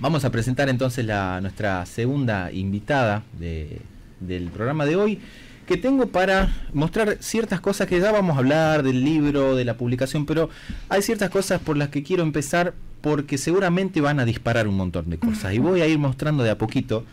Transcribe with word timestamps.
Vamos 0.00 0.24
a 0.24 0.30
presentar 0.30 0.70
entonces 0.70 1.04
la, 1.04 1.42
nuestra 1.42 1.84
segunda 1.84 2.50
invitada 2.52 3.22
del 3.38 4.48
programa 4.48 4.86
de 4.86 4.96
hoy, 4.96 5.18
que 5.66 5.76
tengo 5.76 6.06
para 6.06 6.50
mostrar 6.72 7.18
ciertas 7.20 7.60
cosas 7.60 7.86
que 7.86 8.00
ya 8.00 8.10
vamos 8.10 8.36
a 8.36 8.38
hablar 8.38 8.82
del 8.82 9.04
libro, 9.04 9.54
de 9.54 9.66
la 9.66 9.74
publicación, 9.74 10.24
pero 10.24 10.48
hay 10.88 11.02
ciertas 11.02 11.28
cosas 11.28 11.60
por 11.60 11.76
las 11.76 11.90
que 11.90 12.02
quiero 12.02 12.22
empezar 12.22 12.72
porque 13.02 13.36
seguramente 13.36 14.00
van 14.00 14.20
a 14.20 14.24
disparar 14.24 14.66
un 14.68 14.76
montón 14.78 15.10
de 15.10 15.18
cosas. 15.18 15.52
Y 15.52 15.58
voy 15.58 15.82
a 15.82 15.86
ir 15.86 15.98
mostrando 15.98 16.42
de 16.44 16.50
a 16.50 16.56
poquito. 16.56 17.04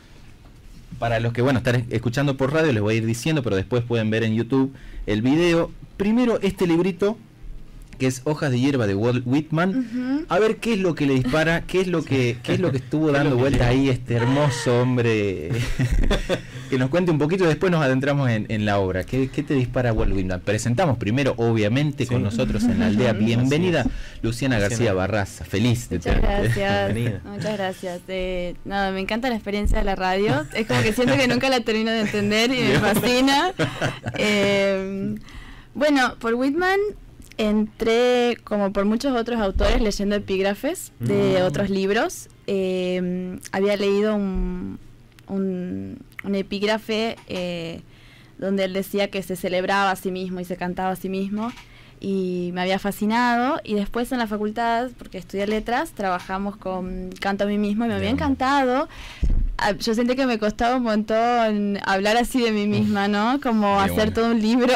Para 0.97 1.19
los 1.19 1.33
que, 1.33 1.41
bueno, 1.41 1.59
están 1.59 1.85
escuchando 1.89 2.37
por 2.37 2.53
radio, 2.53 2.71
les 2.71 2.81
voy 2.81 2.95
a 2.95 2.97
ir 2.99 3.05
diciendo, 3.05 3.43
pero 3.43 3.57
después 3.57 3.83
pueden 3.83 4.09
ver 4.09 4.23
en 4.23 4.33
YouTube 4.33 4.73
el 5.05 5.21
video. 5.21 5.71
Primero, 5.97 6.39
este 6.41 6.65
librito 6.67 7.17
que 7.97 8.07
es 8.07 8.21
Hojas 8.23 8.51
de 8.51 8.59
hierba 8.59 8.87
de 8.87 8.95
Walt 8.95 9.23
Whitman. 9.25 10.25
A 10.29 10.39
ver 10.39 10.57
qué 10.57 10.73
es 10.73 10.79
lo 10.79 10.95
que 10.95 11.05
le 11.05 11.13
dispara, 11.15 11.61
qué 11.61 11.81
es 11.81 11.87
lo 11.87 12.03
que, 12.03 12.37
qué 12.43 12.53
es 12.53 12.59
lo 12.59 12.71
que 12.71 12.77
estuvo 12.77 13.11
dando 13.11 13.37
vuelta 13.37 13.67
ahí 13.67 13.89
este 13.89 14.15
hermoso 14.15 14.81
hombre. 14.81 15.51
que 16.69 16.77
nos 16.77 16.89
cuente 16.89 17.11
un 17.11 17.17
poquito 17.17 17.45
y 17.45 17.47
después 17.47 17.71
nos 17.71 17.81
adentramos 17.81 18.29
en, 18.29 18.65
la 18.65 18.79
obra. 18.79 19.03
¿Qué, 19.03 19.27
te 19.27 19.53
dispara 19.53 19.93
Walt 19.93 20.13
Whitman? 20.13 20.41
Presentamos 20.41 20.97
primero, 20.97 21.33
obviamente, 21.37 22.07
con 22.07 22.23
nosotros 22.23 22.63
en 22.63 22.79
la 22.79 22.87
aldea. 22.87 23.13
Bienvenida, 23.13 23.85
Luciana 24.21 24.59
García 24.59 24.93
Barraza. 24.93 25.45
Feliz 25.45 25.89
de 25.89 25.97
Muchas 25.97 26.21
gracias. 26.21 27.23
Muchas 27.23 27.57
gracias. 27.57 28.01
Eh, 28.07 28.55
nada, 28.65 28.91
me 28.91 28.99
encanta 28.99 29.29
la 29.29 29.35
experiencia 29.35 29.77
de 29.77 29.85
la 29.85 29.95
radio. 29.95 30.45
Es 30.53 30.67
como 30.67 30.81
que 30.81 30.93
siento 30.93 31.15
que 31.15 31.27
nunca 31.27 31.49
la 31.49 31.61
termino 31.61 31.91
de 31.91 32.01
entender 32.01 32.51
y 32.51 32.61
me 32.61 32.79
fascina. 32.79 33.53
Eh, 34.17 35.15
bueno, 35.73 36.15
por 36.19 36.33
Whitman 36.33 36.79
entré, 37.37 38.37
como 38.43 38.73
por 38.73 38.85
muchos 38.85 39.15
otros 39.15 39.39
autores, 39.39 39.81
leyendo 39.81 40.15
epígrafes 40.15 40.91
de 40.99 41.39
mm. 41.39 41.45
otros 41.45 41.69
libros. 41.69 42.29
Eh, 42.47 43.39
había 43.51 43.75
leído 43.77 44.15
un, 44.15 44.79
un, 45.27 46.35
epígrafe 46.35 47.15
eh, 47.27 47.81
donde 48.37 48.65
él 48.65 48.73
decía 48.73 49.09
que 49.09 49.23
se 49.23 49.35
celebraba 49.35 49.91
a 49.91 49.95
sí 49.95 50.11
mismo 50.11 50.39
y 50.39 50.45
se 50.45 50.57
cantaba 50.57 50.91
a 50.91 50.95
sí 50.95 51.09
mismo 51.09 51.51
y 51.99 52.51
me 52.53 52.61
había 52.61 52.79
fascinado. 52.79 53.59
Y 53.63 53.75
después 53.75 54.11
en 54.11 54.19
la 54.19 54.27
facultad, 54.27 54.89
porque 54.97 55.17
estudié 55.17 55.47
letras, 55.47 55.91
trabajamos 55.91 56.57
con 56.57 57.09
Canto 57.19 57.45
a 57.45 57.47
mí 57.47 57.57
mismo 57.57 57.85
y 57.85 57.87
me 57.87 57.95
había 57.95 58.09
encantado. 58.09 58.87
Ah, 59.59 59.71
yo 59.71 59.95
sentí 59.95 60.15
que 60.15 60.27
me 60.27 60.37
costaba 60.37 60.75
un 60.75 60.83
montón 60.83 61.79
hablar 61.83 62.15
así 62.15 62.39
de 62.39 62.51
mí 62.51 62.67
misma, 62.67 63.07
¿no? 63.07 63.41
Como 63.41 63.79
hacer 63.79 64.13
todo 64.13 64.31
un 64.31 64.41
libro 64.41 64.73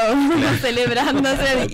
celebrándose. 0.60 1.68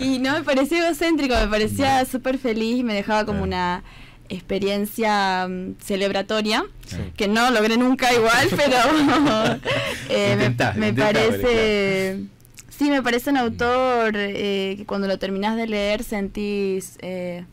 y, 0.00 0.18
no, 0.18 0.32
me 0.32 0.42
parecía 0.42 0.84
egocéntrico, 0.84 1.36
me 1.36 1.46
parecía 1.46 2.04
súper 2.06 2.38
feliz 2.38 2.80
y 2.80 2.82
me 2.82 2.94
dejaba 2.94 3.24
como 3.24 3.44
una 3.44 3.84
experiencia 4.28 5.46
mm, 5.48 5.76
celebratoria, 5.80 6.64
que 7.16 7.28
no 7.28 7.50
logré 7.52 7.76
nunca 7.76 8.12
igual, 8.12 8.48
pero 8.56 8.76
eh, 10.08 10.54
me, 10.76 10.92
parece... 10.92 12.18
Sí, 12.78 12.90
me 12.90 13.02
parece 13.02 13.30
un 13.30 13.36
autor 13.38 14.12
eh, 14.14 14.76
que 14.78 14.86
cuando 14.86 15.08
lo 15.08 15.18
terminas 15.18 15.56
de 15.56 15.66
leer 15.66 16.04
sentís 16.04 16.96
eh, 17.00 17.44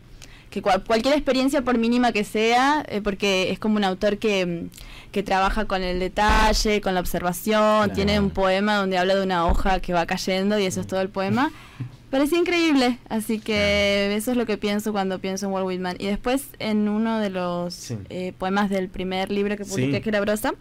que 0.52 0.62
cualquier 0.62 1.16
experiencia, 1.16 1.64
por 1.64 1.80
mínima 1.80 2.12
que 2.12 2.24
sea, 2.24 2.86
eh, 2.88 3.02
porque 3.02 3.50
es 3.50 3.58
como 3.58 3.78
un 3.78 3.84
autor 3.84 4.20
que, 4.20 4.68
que, 5.12 5.24
trabaja 5.24 5.66
con 5.66 5.82
el 5.82 6.00
detalle, 6.00 6.80
con 6.80 6.94
la 6.94 7.00
observación, 7.00 7.92
tiene 7.94 8.20
un 8.20 8.30
poema 8.30 8.76
donde 8.76 9.00
habla 9.00 9.16
de 9.16 9.24
una 9.24 9.48
hoja 9.48 9.80
que 9.80 9.94
va 9.94 10.06
cayendo 10.06 10.60
y 10.60 10.66
eso 10.68 10.82
es 10.82 10.88
todo 10.88 11.02
el 11.02 11.10
poema. 11.10 11.52
Parece 12.12 12.38
increíble, 12.38 13.00
así 13.10 13.40
que 13.40 14.16
eso 14.16 14.30
es 14.30 14.38
lo 14.38 14.46
que 14.46 14.58
pienso 14.60 14.92
cuando 14.92 15.18
pienso 15.18 15.48
en 15.48 15.54
Walt 15.54 15.66
Whitman. 15.66 15.96
Y 15.98 16.06
después 16.06 16.50
en 16.60 16.88
uno 16.88 17.18
de 17.20 17.32
los 17.32 17.94
poemas 18.38 18.70
del 18.70 18.90
primer 18.90 19.32
libro 19.32 19.58
que 19.58 19.66
publiqué, 19.66 20.02
que 20.02 20.10
era 20.10 20.22
Brosa, 20.22 20.54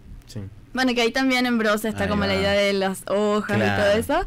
bueno, 0.73 0.95
que 0.95 1.03
ahí 1.03 1.13
también 1.13 1.47
en 1.47 1.57
Brosa 1.57 1.89
está 1.89 2.09
como 2.09 2.27
la 2.27 2.35
idea 2.35 2.53
de 2.53 2.73
las 2.73 3.03
hojas 3.07 3.57
y 3.57 3.81
todo 3.81 3.93
eso. 3.93 4.27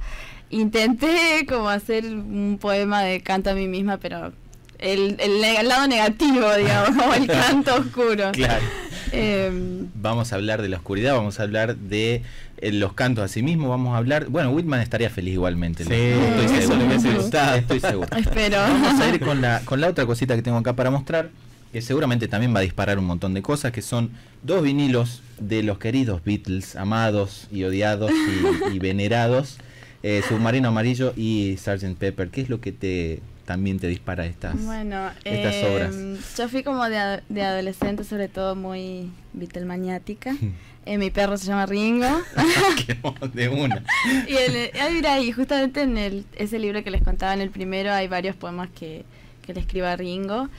Intenté 0.50 1.46
como 1.48 1.68
hacer 1.68 2.06
un 2.06 2.58
poema 2.60 3.02
de 3.02 3.20
canto 3.20 3.50
a 3.50 3.54
mí 3.54 3.68
misma, 3.68 3.98
pero 3.98 4.32
el, 4.80 5.18
el, 5.20 5.68
lado 5.68 5.88
negativo, 5.88 6.54
digamos, 6.56 7.18
el 7.18 7.28
canto 7.28 7.76
oscuro. 7.76 8.32
Claro. 8.32 8.64
Em, 9.12 9.90
vamos 9.96 10.32
a 10.32 10.36
hablar 10.36 10.62
de 10.62 10.70
la 10.70 10.78
oscuridad, 10.78 11.16
vamos 11.16 11.40
a 11.40 11.44
hablar 11.44 11.76
de 11.76 12.24
eh, 12.60 12.72
los 12.72 12.94
cantos 12.94 13.24
a 13.26 13.28
sí 13.28 13.44
mismo, 13.44 13.70
vamos 13.70 13.96
a 13.96 13.98
hablar. 13.98 14.28
Bueno, 14.28 14.52
Whitman 14.52 14.80
estaría 14.80 15.10
feliz 15.10 15.34
igualmente. 15.34 15.84
Sí, 15.84 15.94
estoy 15.94 16.62
seguro. 16.62 16.94
estoy 17.56 17.80
seguro. 17.80 18.18
Espero. 18.18 18.58
Vamos 18.60 19.02
a 19.02 19.10
ir 19.10 19.20
con 19.20 19.42
la, 19.42 19.62
con 19.66 19.82
la 19.82 19.88
otra 19.88 20.06
cosita 20.06 20.36
que 20.36 20.42
tengo 20.42 20.58
acá 20.58 20.74
para 20.74 20.92
mostrar 20.92 21.30
que 21.72 21.82
seguramente 21.82 22.28
también 22.28 22.54
va 22.56 22.60
a 22.60 22.64
disparar 22.64 23.00
un 23.00 23.06
montón 23.06 23.34
de 23.34 23.42
cosas, 23.42 23.72
que 23.72 23.82
son 23.82 24.12
dos 24.44 24.64
vinilos 24.64 25.22
de 25.40 25.64
los 25.64 25.78
queridos 25.78 26.24
Beatles, 26.24 26.76
amados 26.76 27.48
y 27.52 27.64
odiados 27.64 28.12
y, 28.74 28.80
venerados, 28.80 29.58
eh, 30.04 30.22
Submarino 30.28 30.70
Amarillo 30.70 31.14
y 31.16 31.58
Sgt. 31.58 31.98
Pepper. 31.98 32.30
¿Qué 32.30 32.42
es 32.42 32.50
lo 32.50 32.62
que 32.62 32.72
te 32.72 33.22
también 33.46 33.80
te 33.80 33.88
dispara 33.88 34.26
estas, 34.26 34.62
bueno, 34.66 35.10
estas 35.24 35.56
em, 35.56 35.74
obras? 35.74 35.96
Yo 36.38 36.50
fui 36.50 36.64
como 36.64 36.84
de, 36.90 36.98
adolescente, 37.42 38.04
sobre 38.04 38.28
todo 38.28 38.56
muy 38.56 39.10
Beatlemaniática. 39.34 40.36
eh, 40.86 40.98
mi 40.98 41.12
perro 41.12 41.38
se 41.38 41.48
llama 41.48 41.66
Ringo. 41.66 42.08
de 43.34 43.50
una. 43.50 43.84
y 44.28 44.36
el, 44.36 44.72
mira, 44.94 45.20
y 45.20 45.32
justamente 45.32 45.82
en 45.82 45.98
el, 45.98 46.26
ese 46.36 46.60
libro 46.60 46.84
que 46.84 46.92
les 46.92 47.02
contaba 47.04 47.34
en 47.34 47.42
el 47.42 47.50
primero 47.50 47.94
hay 47.94 48.08
varios 48.08 48.36
poemas 48.36 48.70
que, 48.78 49.06
que 49.46 49.54
le 49.54 49.62
escriba 49.62 49.96
Ringo. 49.96 50.50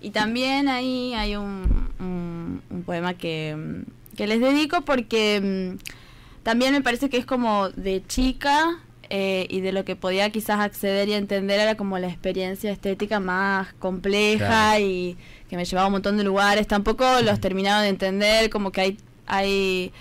Y 0.00 0.10
también 0.10 0.68
ahí 0.68 1.14
hay 1.14 1.36
un, 1.36 1.88
un, 1.98 2.82
poema 2.84 3.14
que, 3.14 3.84
les 4.16 4.40
dedico 4.40 4.82
porque 4.82 5.40
mm, 5.74 6.42
también 6.42 6.72
me 6.72 6.80
parece 6.82 7.08
que 7.08 7.16
es 7.16 7.26
como 7.26 7.70
de 7.70 8.04
chica 8.06 8.78
eh, 9.08 9.46
y 9.50 9.60
de 9.60 9.72
lo 9.72 9.84
que 9.84 9.96
podía 9.96 10.30
quizás 10.30 10.60
acceder 10.60 11.08
y 11.08 11.14
entender 11.14 11.60
era 11.60 11.76
como 11.76 11.98
la 11.98 12.08
experiencia 12.08 12.70
estética 12.70 13.20
más 13.20 13.72
compleja 13.74 14.78
y 14.80 15.16
que 15.48 15.56
me 15.56 15.64
llevaba 15.64 15.84
a 15.84 15.88
un 15.88 15.92
montón 15.92 16.16
de 16.16 16.24
lugares. 16.24 16.66
Tampoco 16.66 17.04
los 17.22 17.40
terminaba 17.40 17.82
de 17.82 17.88
entender, 17.88 18.50
como 18.50 18.72
que 18.72 18.80
hay, 18.80 18.98
hay 19.26 19.92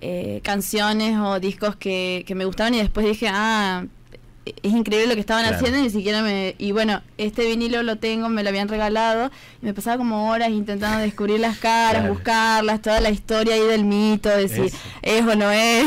eh, 0.00 0.40
canciones 0.42 1.18
o 1.18 1.40
discos 1.40 1.76
que, 1.76 2.24
que 2.26 2.34
me 2.34 2.44
gustaban 2.44 2.74
y 2.74 2.78
después 2.78 3.06
dije, 3.06 3.28
ah, 3.30 3.86
es 4.62 4.72
increíble 4.72 5.08
lo 5.08 5.14
que 5.14 5.20
estaban 5.20 5.44
haciendo 5.44 5.78
y 5.78 5.82
ni 5.82 5.90
siquiera 5.90 6.22
me... 6.22 6.54
Y 6.58 6.70
bueno, 6.70 7.02
este 7.18 7.46
vinilo 7.46 7.82
lo 7.82 7.96
tengo, 7.96 8.28
me 8.28 8.42
lo 8.42 8.48
habían 8.48 8.68
regalado 8.68 9.30
y 9.60 9.66
me 9.66 9.74
pasaba 9.74 9.96
como 9.98 10.30
horas 10.30 10.50
intentando 10.50 11.00
descubrir 11.00 11.40
las 11.40 11.58
caras, 11.58 12.08
buscarlas, 12.08 12.80
toda 12.80 13.00
la 13.00 13.10
historia 13.10 13.54
ahí 13.54 13.66
del 13.66 13.84
mito, 13.84 14.28
de 14.28 14.48
si 14.48 14.72
es 15.02 15.22
o 15.22 15.34
no 15.34 15.50
es 15.50 15.84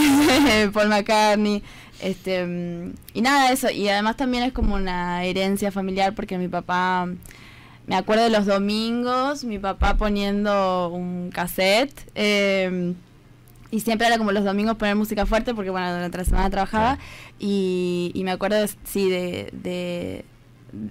Paul 0.73 0.89
McCartney. 0.89 1.63
Este, 2.01 2.45
mm, 2.45 2.93
y 3.13 3.21
nada, 3.21 3.51
eso. 3.51 3.69
Y 3.69 3.87
además 3.87 4.17
también 4.17 4.43
es 4.43 4.51
como 4.51 4.75
una 4.75 5.23
herencia 5.23 5.71
familiar 5.71 6.13
porque 6.13 6.37
mi 6.37 6.47
papá... 6.47 7.07
Me 7.87 7.95
acuerdo 7.95 8.25
de 8.25 8.29
los 8.29 8.45
domingos, 8.45 9.43
mi 9.43 9.57
papá 9.57 9.97
poniendo 9.97 10.89
un 10.89 11.31
cassette. 11.31 12.07
Eh, 12.13 12.93
y 13.71 13.81
siempre 13.81 14.07
era 14.07 14.17
como 14.17 14.31
los 14.31 14.43
domingos 14.43 14.75
poner 14.75 14.95
música 14.95 15.25
fuerte 15.25 15.53
porque 15.53 15.69
bueno 15.69 15.93
durante 15.93 16.17
la 16.17 16.25
semana 16.25 16.49
trabajaba. 16.49 16.97
Y, 17.37 18.11
y, 18.13 18.23
me 18.23 18.31
acuerdo 18.31 18.57
sí 18.83 19.09
de, 19.09 20.23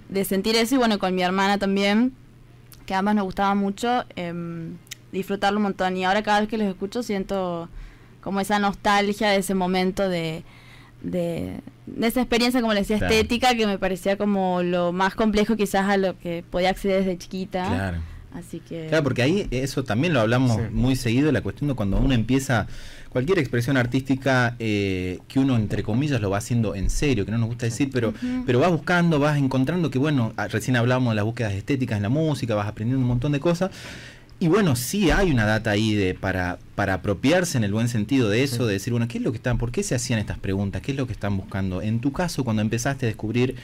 de, 0.09 0.25
sentir 0.25 0.55
eso 0.55 0.75
y 0.75 0.77
bueno 0.77 0.99
con 0.99 1.13
mi 1.13 1.21
hermana 1.21 1.57
también 1.57 2.13
que 2.85 2.93
ambas 2.93 3.15
nos 3.15 3.25
gustaba 3.25 3.53
mucho 3.55 4.05
eh, 4.15 4.33
disfrutarlo 5.11 5.57
un 5.57 5.63
montón. 5.63 5.97
Y 5.97 6.05
ahora 6.05 6.23
cada 6.23 6.41
vez 6.41 6.49
que 6.49 6.57
los 6.57 6.67
escucho 6.67 7.03
siento 7.03 7.69
como 8.21 8.39
esa 8.39 8.59
nostalgia 8.59 9.29
de 9.29 9.37
ese 9.37 9.55
momento 9.55 10.07
de, 10.07 10.43
de, 11.01 11.61
esa 12.01 12.21
experiencia 12.21 12.61
como 12.61 12.73
les 12.73 12.87
decía 12.87 13.07
estética 13.07 13.55
que 13.55 13.67
me 13.67 13.77
parecía 13.77 14.17
como 14.17 14.63
lo 14.63 14.91
más 14.91 15.15
complejo 15.15 15.55
quizás 15.55 15.89
a 15.89 15.97
lo 15.97 16.17
que 16.17 16.43
podía 16.49 16.69
acceder 16.69 17.03
desde 17.03 17.17
chiquita. 17.17 17.65
Claro 17.67 18.08
Así 18.33 18.59
que... 18.59 18.87
Claro, 18.87 19.03
porque 19.03 19.21
ahí 19.21 19.47
eso 19.51 19.83
también 19.83 20.13
lo 20.13 20.21
hablamos 20.21 20.71
muy 20.71 20.95
seguido, 20.95 21.31
la 21.31 21.41
cuestión 21.41 21.69
de 21.69 21.73
cuando 21.75 21.97
uno 21.97 22.13
empieza 22.13 22.67
cualquier 23.09 23.39
expresión 23.39 23.75
artística 23.75 24.55
eh, 24.59 25.19
que 25.27 25.39
uno 25.39 25.55
entre 25.55 25.83
comillas 25.83 26.21
lo 26.21 26.29
va 26.29 26.37
haciendo 26.37 26.75
en 26.75 26.89
serio, 26.89 27.25
que 27.25 27.31
no 27.31 27.37
nos 27.37 27.49
gusta 27.49 27.65
decir, 27.65 27.89
pero, 27.91 28.13
pero 28.45 28.59
vas 28.59 28.71
buscando, 28.71 29.19
vas 29.19 29.37
encontrando 29.37 29.89
que 29.89 29.99
bueno, 29.99 30.33
ah, 30.37 30.47
recién 30.47 30.77
hablábamos 30.77 31.11
de 31.11 31.15
las 31.15 31.25
búsquedas 31.25 31.53
estéticas 31.53 31.97
en 31.97 32.03
la 32.03 32.09
música, 32.09 32.55
vas 32.55 32.67
aprendiendo 32.67 33.01
un 33.01 33.07
montón 33.07 33.31
de 33.31 33.39
cosas. 33.39 33.71
Y 34.41 34.47
bueno, 34.47 34.77
sí 34.77 35.11
hay 35.11 35.31
una 35.31 35.45
data 35.45 35.71
ahí 35.71 35.95
de 35.95 36.13
para, 36.13 36.59
para 36.75 36.93
apropiarse 36.93 37.57
en 37.57 37.65
el 37.65 37.73
buen 37.73 37.89
sentido 37.89 38.29
de 38.29 38.43
eso, 38.43 38.65
de 38.65 38.73
decir, 38.73 38.93
bueno, 38.93 39.09
¿qué 39.09 39.17
es 39.17 39.23
lo 39.23 39.31
que 39.31 39.37
están, 39.37 39.57
por 39.57 39.69
qué 39.69 39.83
se 39.83 39.95
hacían 39.95 40.17
estas 40.17 40.39
preguntas? 40.39 40.81
¿Qué 40.81 40.93
es 40.93 40.97
lo 40.97 41.07
que 41.07 41.11
están 41.11 41.35
buscando? 41.35 41.81
En 41.81 41.99
tu 41.99 42.13
caso, 42.13 42.45
cuando 42.45 42.61
empezaste 42.61 43.05
a 43.05 43.07
descubrir 43.07 43.57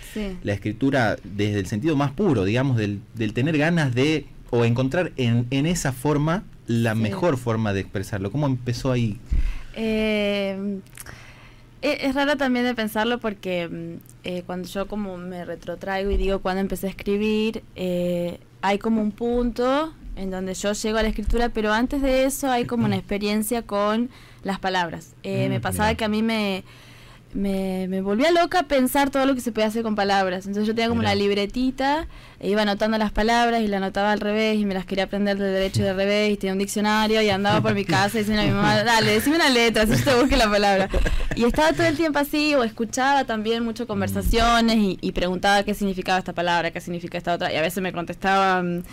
la 0.44 0.52
escritura 0.52 1.16
desde 1.24 1.60
el 1.60 1.68
sentido 1.68 1.96
más 1.96 2.12
puro, 2.12 2.44
digamos, 2.44 2.76
del, 2.76 3.00
del 3.14 3.32
tener 3.32 3.58
ganas 3.58 3.96
de 3.96 4.26
o 4.50 4.66
encontrar 4.66 5.12
en, 5.18 5.48
en 5.52 5.66
esa 5.66 5.92
forma 5.92 6.44
la 6.68 6.96
mejor 6.96 7.38
forma 7.38 7.74
de 7.74 7.82
expresarlo? 7.82 8.32
¿Cómo 8.32 8.48
empezó 8.48 8.92
ahí? 8.92 9.20
Eh, 9.76 10.80
e, 11.82 12.08
es 12.08 12.16
raro 12.16 12.36
también 12.36 12.66
de 12.66 12.74
pensarlo 12.74 13.20
porque 13.20 13.68
mm, 13.68 13.94
eh, 14.24 14.44
cuando 14.46 14.68
yo 14.68 14.88
como 14.88 15.18
me 15.18 15.46
retrotraigo 15.46 16.10
y 16.10 16.18
digo 16.18 16.40
cuando 16.40 16.62
empecé 16.62 16.88
a 16.88 16.90
escribir, 16.90 17.64
eh, 17.76 18.40
hay 18.62 18.80
como 18.80 19.02
un 19.02 19.12
punto 19.12 19.94
en 20.16 20.32
donde 20.32 20.56
yo 20.56 20.74
llego 20.74 20.98
a 20.98 21.04
la 21.04 21.10
escritura, 21.10 21.50
pero 21.50 21.72
antes 21.74 22.02
de 22.02 22.26
eso 22.26 22.50
hay 22.50 22.66
como 22.66 22.86
una 22.86 22.96
experiencia 22.96 23.62
con 23.62 24.10
las 24.44 24.60
palabras. 24.60 25.14
Eh, 25.24 25.50
me 25.50 25.60
pasaba 25.60 25.94
que 25.94 26.06
a 26.06 26.08
mí 26.08 26.24
me 26.24 26.64
me, 27.34 27.88
me, 27.90 28.02
volvía 28.02 28.32
loca 28.32 28.64
pensar 28.64 29.10
todo 29.10 29.26
lo 29.26 29.36
que 29.36 29.42
se 29.42 29.52
podía 29.52 29.68
hacer 29.68 29.84
con 29.84 29.96
palabras. 29.96 30.46
Entonces 30.46 30.68
yo 30.68 30.74
tenía 30.74 30.88
como 30.88 31.02
una 31.02 31.16
libretita, 31.16 32.08
e 32.40 32.50
iba 32.50 32.62
anotando 32.62 32.98
las 32.98 33.12
palabras 33.12 33.62
y 33.62 33.68
la 33.68 33.78
anotaba 33.78 34.14
al 34.14 34.22
revés 34.22 34.58
y 34.58 34.66
me 34.66 34.74
las 34.74 34.86
quería 34.86 35.06
aprender 35.06 35.38
de 35.38 35.46
derecho 35.46 35.82
y 35.82 35.84
de 35.84 35.94
revés 35.94 36.32
y 36.32 36.38
tenía 36.38 36.54
un 36.54 36.60
diccionario 36.60 37.22
y 37.22 37.30
andaba 37.30 37.62
por 37.62 37.74
mi 37.74 37.84
casa 37.86 38.20
y 38.20 38.24
decía 38.24 38.42
a 38.42 38.46
mi 38.46 38.52
mamá, 38.52 38.84
dale, 38.84 39.12
decime 39.12 39.36
una 39.36 39.50
letra, 39.50 39.84
así 39.84 39.96
yo 39.98 40.04
te 40.04 40.16
busque 40.16 40.38
la 40.38 40.50
palabra. 40.50 40.90
Y 41.36 41.44
estaba 41.44 41.74
todo 41.74 41.88
el 41.88 41.98
tiempo 41.98 42.20
así 42.20 42.56
o 42.56 42.64
escuchaba 42.64 43.26
también 43.26 43.64
mucho 43.64 43.86
conversaciones 43.86 44.78
y, 45.02 45.12
preguntaba 45.12 45.64
qué 45.64 45.74
significaba 45.74 46.20
esta 46.20 46.34
palabra, 46.34 46.72
qué 46.72 46.82
significa 46.82 47.18
esta 47.18 47.34
otra 47.34 47.52
y 47.52 47.56
a 47.56 47.62
veces 47.62 47.82
me 47.82 47.94
contestaban, 47.94 48.84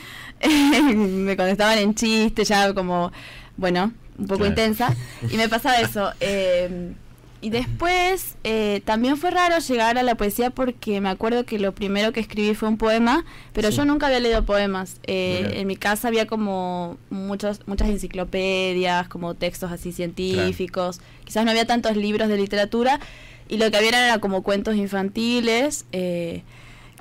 me 0.44 1.36
contestaban 1.36 1.78
en 1.78 1.94
chiste, 1.94 2.44
ya 2.44 2.72
como, 2.74 3.12
bueno, 3.56 3.92
un 4.18 4.26
poco 4.26 4.46
intensa 4.46 4.94
y 5.30 5.36
me 5.36 5.48
pasaba 5.48 5.80
eso. 5.80 6.12
Eh, 6.20 6.92
y 7.42 7.50
después 7.50 8.36
eh, 8.44 8.82
también 8.84 9.16
fue 9.16 9.32
raro 9.32 9.58
llegar 9.58 9.98
a 9.98 10.04
la 10.04 10.14
poesía 10.14 10.50
porque 10.50 11.00
me 11.00 11.08
acuerdo 11.08 11.44
que 11.44 11.58
lo 11.58 11.74
primero 11.74 12.12
que 12.12 12.20
escribí 12.20 12.54
fue 12.54 12.68
un 12.68 12.78
poema, 12.78 13.24
pero 13.52 13.68
yo 13.70 13.84
nunca 13.84 14.06
había 14.06 14.20
leído 14.20 14.44
poemas. 14.44 14.98
Eh, 15.08 15.54
en 15.56 15.66
mi 15.66 15.74
casa 15.74 16.06
había 16.06 16.28
como 16.28 16.98
muchos, 17.10 17.60
muchas 17.66 17.88
enciclopedias, 17.88 19.08
como 19.08 19.34
textos 19.34 19.72
así 19.72 19.90
científicos. 19.90 21.00
Quizás 21.24 21.44
no 21.44 21.50
había 21.50 21.66
tantos 21.66 21.96
libros 21.96 22.28
de 22.28 22.36
literatura 22.36 23.00
y 23.48 23.56
lo 23.56 23.68
que 23.72 23.76
había 23.76 23.88
era 23.88 24.20
como 24.20 24.44
cuentos 24.44 24.76
infantiles, 24.76 25.84
eh, 25.90 26.44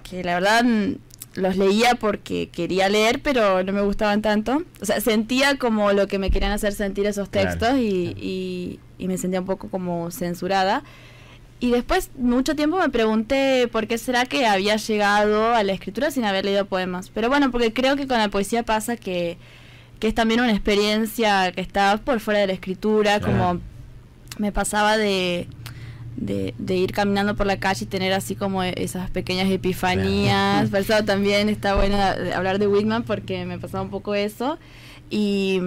que 0.02 0.24
la 0.24 0.34
verdad 0.34 0.66
los 1.36 1.56
leía 1.56 1.96
porque 1.96 2.50
quería 2.50 2.90
leer, 2.90 3.22
pero 3.22 3.64
no 3.64 3.72
me 3.74 3.82
gustaban 3.82 4.22
tanto. 4.22 4.64
O 4.82 4.86
sea, 4.86 5.00
sentía 5.02 5.58
como 5.58 5.92
lo 5.94 6.08
que 6.08 6.20
me 6.20 6.32
querían 6.32 6.52
hacer 6.52 6.74
sentir 6.74 7.06
esos 7.06 7.30
textos 7.30 7.78
y, 7.78 8.16
y, 8.18 8.80
me 9.08 9.18
sentía 9.18 9.40
un 9.40 9.46
poco 9.46 9.70
como 9.70 10.12
censurada. 10.12 10.84
Y 11.60 11.72
después, 11.72 12.10
mucho 12.18 12.56
tiempo 12.56 12.80
me 12.80 12.90
pregunté 12.90 13.68
por 13.72 13.88
qué 13.88 13.98
será 13.98 14.26
que 14.26 14.48
había 14.48 14.78
llegado 14.78 15.54
a 15.54 15.64
la 15.64 15.74
escritura 15.74 16.10
sin 16.10 16.26
haber 16.26 16.46
leído 16.46 16.66
poemas. 16.66 17.10
Pero 17.10 17.30
bueno, 17.30 17.52
porque 17.52 17.72
creo 17.72 17.96
que 17.96 18.08
con 18.08 18.18
la 18.18 18.30
poesía 18.30 18.64
pasa 18.64 18.98
que, 18.98 19.38
que 20.00 20.08
es 20.08 20.16
también 20.16 20.42
una 20.42 20.52
experiencia 20.52 21.52
que 21.52 21.62
está 21.62 21.98
por 21.98 22.20
fuera 22.20 22.40
de 22.40 22.48
la 22.48 22.54
escritura, 22.54 23.20
como 23.20 23.60
me 24.40 24.52
pasaba 24.52 24.98
de 24.98 25.48
de, 26.16 26.76
ir 26.76 26.92
caminando 26.92 27.36
por 27.36 27.48
la 27.48 27.58
calle 27.58 27.86
y 27.86 27.88
tener 27.88 28.14
así 28.14 28.36
como 28.36 28.64
esas 28.64 29.10
pequeñas 29.10 29.50
epifanías. 29.50 30.70
Por 30.70 30.80
eso 30.80 31.04
también 31.04 31.50
está 31.50 31.76
bueno 31.76 31.98
hablar 32.36 32.60
de 32.60 32.68
Whitman 32.68 33.04
porque 33.04 33.46
me 33.46 33.58
pasaba 33.60 33.84
un 33.84 33.90
poco 33.90 34.14
eso. 34.14 34.58
Y, 35.10 35.60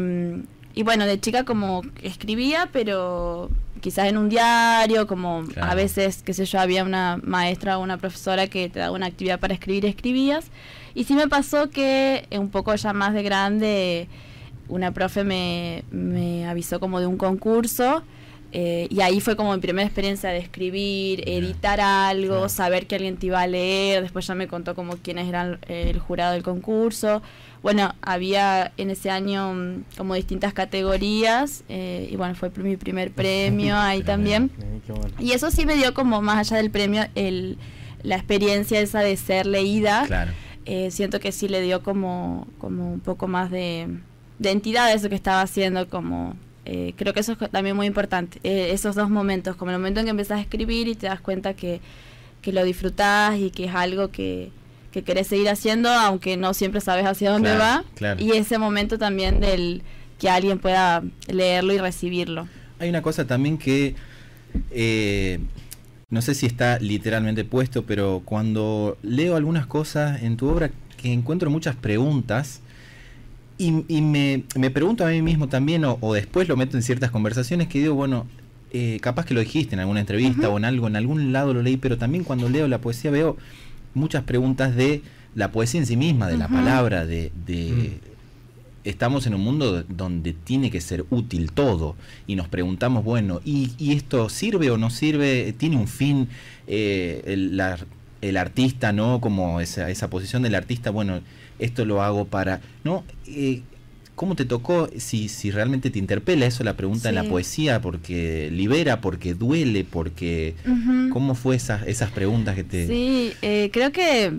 y 0.75 0.82
bueno, 0.82 1.06
de 1.06 1.21
chica 1.21 1.44
como 1.44 1.82
escribía, 2.03 2.69
pero 2.73 3.50
quizás 3.81 4.09
en 4.09 4.17
un 4.17 4.29
diario, 4.29 5.06
como 5.06 5.44
a 5.61 5.75
veces, 5.75 6.23
qué 6.23 6.35
sé 6.35 6.47
yo, 6.47 6.59
había 6.59 6.85
una 6.85 7.19
maestra 7.23 7.79
o 7.79 7.82
una 7.82 7.99
profesora 7.99 8.47
que 8.49 8.69
te 8.69 8.81
daba 8.81 8.94
una 8.94 9.06
actividad 9.06 9.38
para 9.38 9.55
escribir, 9.55 9.87
escribías. 9.87 10.47
Y 10.94 11.05
sí 11.05 11.15
me 11.15 11.29
pasó 11.29 11.71
que 11.71 12.26
un 12.32 12.50
poco 12.50 12.75
ya 12.75 12.93
más 12.93 13.15
de 13.15 13.23
grande, 13.23 14.09
una 14.69 14.93
profe 14.93 15.25
me, 15.25 15.85
me 15.91 16.47
avisó 16.47 16.81
como 16.81 17.00
de 17.00 17.06
un 17.06 17.19
concurso 17.19 18.03
eh, 18.56 18.87
y 18.88 19.00
ahí 19.00 19.20
fue 19.20 19.35
como 19.35 19.53
mi 19.53 19.61
primera 19.61 19.85
experiencia 19.85 20.31
de 20.31 20.38
escribir, 20.38 21.29
editar 21.29 21.81
algo, 21.81 22.49
saber 22.49 22.87
que 22.87 22.94
alguien 22.94 23.17
te 23.17 23.27
iba 23.27 23.41
a 23.41 23.49
leer. 23.49 24.00
Después 24.03 24.29
ya 24.29 24.37
me 24.37 24.47
contó 24.47 24.77
como 24.77 24.97
quiénes 24.97 25.29
eran 25.29 25.59
eh, 25.67 25.91
el 25.91 25.99
jurado 25.99 26.35
del 26.35 26.44
concurso. 26.44 27.20
Bueno, 27.65 27.95
había 28.03 28.73
en 28.77 28.91
ese 28.91 29.11
año 29.11 29.55
mm, 29.55 29.85
como 29.97 30.15
distintas 30.15 30.53
categorías 30.53 31.65
eh, 31.69 32.09
y 32.09 32.15
bueno, 32.15 32.37
fue 32.37 32.51
mi 32.59 32.77
primer 32.77 33.11
premio 33.21 33.77
ahí 33.77 34.03
también. 34.03 34.53
Y 35.19 35.33
eso 35.33 35.51
sí 35.51 35.67
me 35.67 35.75
dio 35.75 35.95
como 35.95 36.23
más 36.23 36.39
allá 36.39 36.59
del 36.59 36.71
premio 36.71 37.07
el, 37.17 37.59
la 38.05 38.15
experiencia 38.15 38.81
esa 38.81 39.01
de 39.01 39.17
ser 39.17 39.47
leída. 39.47 40.07
siento 40.91 41.19
que 41.19 41.33
sí 41.33 41.49
le 41.49 41.61
dio 41.61 41.83
como, 41.83 42.47
como 42.59 42.93
un 42.93 43.01
poco 43.01 43.27
más 43.27 43.51
de, 43.51 43.89
de 44.39 44.51
entidad 44.51 44.85
a 44.85 44.93
eso 44.93 45.09
que 45.09 45.17
estaba 45.17 45.41
haciendo 45.41 45.89
como 45.89 46.37
eh, 46.67 46.95
creo 46.97 47.13
que 47.13 47.21
eso 47.21 47.33
es 47.33 47.51
también 47.51 47.77
muy 47.77 47.87
importante, 47.87 48.39
eh, 48.43 48.71
esos 48.73 48.95
dos 48.95 49.11
momentos, 49.11 49.57
como 49.57 49.71
el 49.71 49.79
momento 49.79 50.01
en 50.01 50.07
que 50.07 50.11
empezás 50.11 50.39
a 50.39 50.41
escribir 50.41 50.89
y 50.89 50.95
te 50.95 51.07
das 51.07 51.21
cuenta 51.21 51.55
que, 51.55 51.81
que 52.41 52.53
lo 52.53 52.65
disfrutás 52.65 53.39
y 53.39 53.51
que 53.51 53.67
es 53.67 53.75
algo 53.75 54.09
que, 54.11 54.51
que 54.94 55.02
querés 55.02 55.26
seguir 55.26 55.49
haciendo, 55.49 55.88
aunque 55.88 56.37
no 56.37 56.55
siempre 56.55 56.81
sabes 56.81 57.05
hacia 57.05 57.32
dónde 57.32 57.56
va, 57.56 57.85
y 58.17 58.31
ese 58.31 58.58
momento 58.58 58.96
también 58.96 59.41
del 59.41 59.82
que 60.20 60.31
alguien 60.31 60.61
pueda 60.61 61.02
leerlo 61.26 61.73
y 61.73 61.79
recibirlo. 61.79 62.46
Hay 62.79 62.91
una 62.91 63.02
cosa 63.02 63.26
también 63.26 63.58
que 63.58 63.96
eh, 64.70 65.41
no 66.11 66.23
sé 66.23 66.37
si 66.37 66.46
está 66.46 66.79
literalmente 66.79 67.44
puesto, 67.44 67.82
pero 67.82 68.23
cuando 68.25 68.96
leo 69.02 69.35
algunas 69.35 69.67
cosas 69.67 70.23
en 70.23 70.37
tu 70.37 70.49
obra 70.49 70.70
que 70.96 71.12
encuentro 71.12 71.50
muchas 71.50 71.75
preguntas, 71.75 72.61
y, 73.58 73.73
me, 73.73 74.44
me, 74.56 74.70
pregunto 74.70 75.05
a 75.05 75.11
mí 75.11 75.23
mismo 75.23 75.49
también, 75.49 75.85
o, 75.85 76.14
después 76.14 76.46
lo 76.49 76.56
meto 76.56 76.76
en 76.76 76.85
ciertas 76.85 77.11
conversaciones, 77.11 77.67
que 77.67 77.81
digo, 77.81 77.94
bueno, 77.94 78.26
eh, 78.73 78.99
capaz 79.00 79.26
que 79.26 79.35
lo 79.35 79.41
dijiste 79.41 79.75
en 79.75 79.81
alguna 79.81 80.00
entrevista 80.00 80.49
o 80.49 80.56
en 80.56 80.64
algo, 80.64 80.87
en 80.87 80.94
algún 80.94 81.32
lado 81.32 81.52
lo 81.52 81.62
leí, 81.62 81.76
pero 81.76 81.99
también 81.99 82.23
cuando 82.23 82.49
leo 82.49 82.69
la 82.69 82.81
poesía 82.81 83.11
veo 83.11 83.37
muchas 83.94 84.25
preguntas 84.25 84.75
de 84.76 85.02
la 85.35 85.50
poesía 85.50 85.81
en 85.81 85.87
sí 85.87 85.96
misma, 85.96 86.29
de 86.29 86.37
la 86.37 86.49
palabra, 86.49 87.06
de... 87.06 87.31
Mm. 87.49 88.14
Estamos 88.85 89.26
en 89.26 89.35
un 89.35 89.41
mundo 89.41 89.82
donde 89.88 90.35
tiene 90.35 90.70
que 90.70 90.79
ser 90.82 91.06
útil 91.08 91.52
todo 91.52 91.96
y 92.26 92.37
nos 92.37 92.49
preguntamos, 92.49 93.02
bueno, 93.02 93.41
¿y, 93.43 93.73
esto 93.94 94.29
sirve 94.29 94.70
o 94.70 94.76
no 94.76 94.91
sirve? 94.91 95.55
¿Tiene 95.56 95.79
un 95.79 95.88
fin? 95.88 96.29
Eh, 96.67 97.23
el, 97.25 97.58
el 98.20 98.37
artista, 98.37 98.93
¿no? 98.93 99.23
Como 99.23 99.62
esa, 99.62 99.88
esa 99.88 100.11
posición 100.11 100.43
del 100.43 100.55
artista, 100.55 100.91
bueno, 100.91 101.20
esto 101.58 101.87
lo 101.87 102.02
hago 102.02 102.26
para... 102.26 102.61
¿no? 102.85 103.05
Eh, 103.26 103.62
¿Cómo 104.15 104.37
te 104.37 104.45
tocó, 104.45 104.89
si, 104.97 105.29
si 105.29 105.51
realmente 105.51 105.91
te 105.91 105.99
interpela 105.99 106.47
eso, 106.47 106.63
la 106.63 106.77
pregunta 106.77 107.09
en 107.09 107.17
la 107.17 107.25
poesía, 107.25 107.81
porque 107.81 108.49
libera, 108.53 109.01
porque 109.01 109.35
duele, 109.35 109.85
porque... 109.85 110.55
¿Cómo 111.13 111.35
fue 111.35 111.57
esas, 111.57 111.87
esas 111.87 112.11
preguntas 112.11 112.55
que 112.55 112.65
te... 112.65 112.87
Sí, 112.87 113.33
eh, 113.43 113.71
creo 113.73 113.93
que 113.93 114.33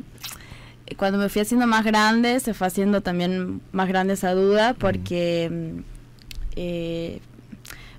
cuando 0.98 1.18
me 1.18 1.30
fui 1.30 1.42
haciendo 1.42 1.68
más 1.68 1.84
grande, 1.84 2.40
se 2.40 2.54
fue 2.54 2.68
haciendo 2.68 3.02
también 3.02 3.62
más 3.72 3.88
grande 3.88 4.14
esa 4.14 4.34
duda, 4.34 4.76
porque 4.76 5.50
mm, 5.52 5.80
eh, 6.56 7.20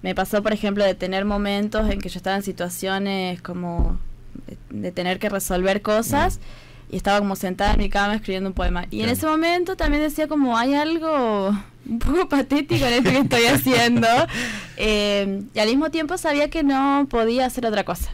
me 0.03 0.15
pasó, 0.15 0.43
por 0.43 0.53
ejemplo, 0.53 0.85
de 0.85 0.95
tener 0.95 1.25
momentos 1.25 1.91
en 1.91 2.01
que 2.01 2.09
yo 2.09 2.19
estaba 2.19 2.37
en 2.37 2.43
situaciones 2.43 3.43
como 3.43 3.99
de, 4.71 4.93
tener 4.93 5.19
que 5.19 5.29
resolver 5.29 5.83
cosas 5.83 6.39
y 6.91 6.97
estaba 6.97 7.19
como 7.19 7.37
sentada 7.37 7.73
en 7.73 7.79
mi 7.79 7.89
cama 7.89 8.15
escribiendo 8.15 8.51
un 8.51 8.55
poema. 8.55 8.87
Y 8.91 9.03
en 9.03 9.09
ese 9.09 9.27
momento 9.27 9.77
también 9.77 10.03
decía 10.03 10.29
como 10.29 10.57
hay 10.57 10.75
algo 10.75 11.55
un 11.89 11.99
poco 11.99 12.29
patético 12.29 12.85
en 12.85 12.93
esto 12.95 13.11
que 13.11 13.19
estoy 13.19 13.45
haciendo. 13.47 14.09
Eh, 14.79 15.41
y 15.55 15.59
al 15.59 15.69
mismo 15.69 15.91
tiempo 15.91 16.19
sabía 16.19 16.51
que 16.51 16.63
no 16.63 17.07
podía 17.09 17.47
hacer 17.47 17.65
otra 17.65 17.85
cosa. 17.85 18.13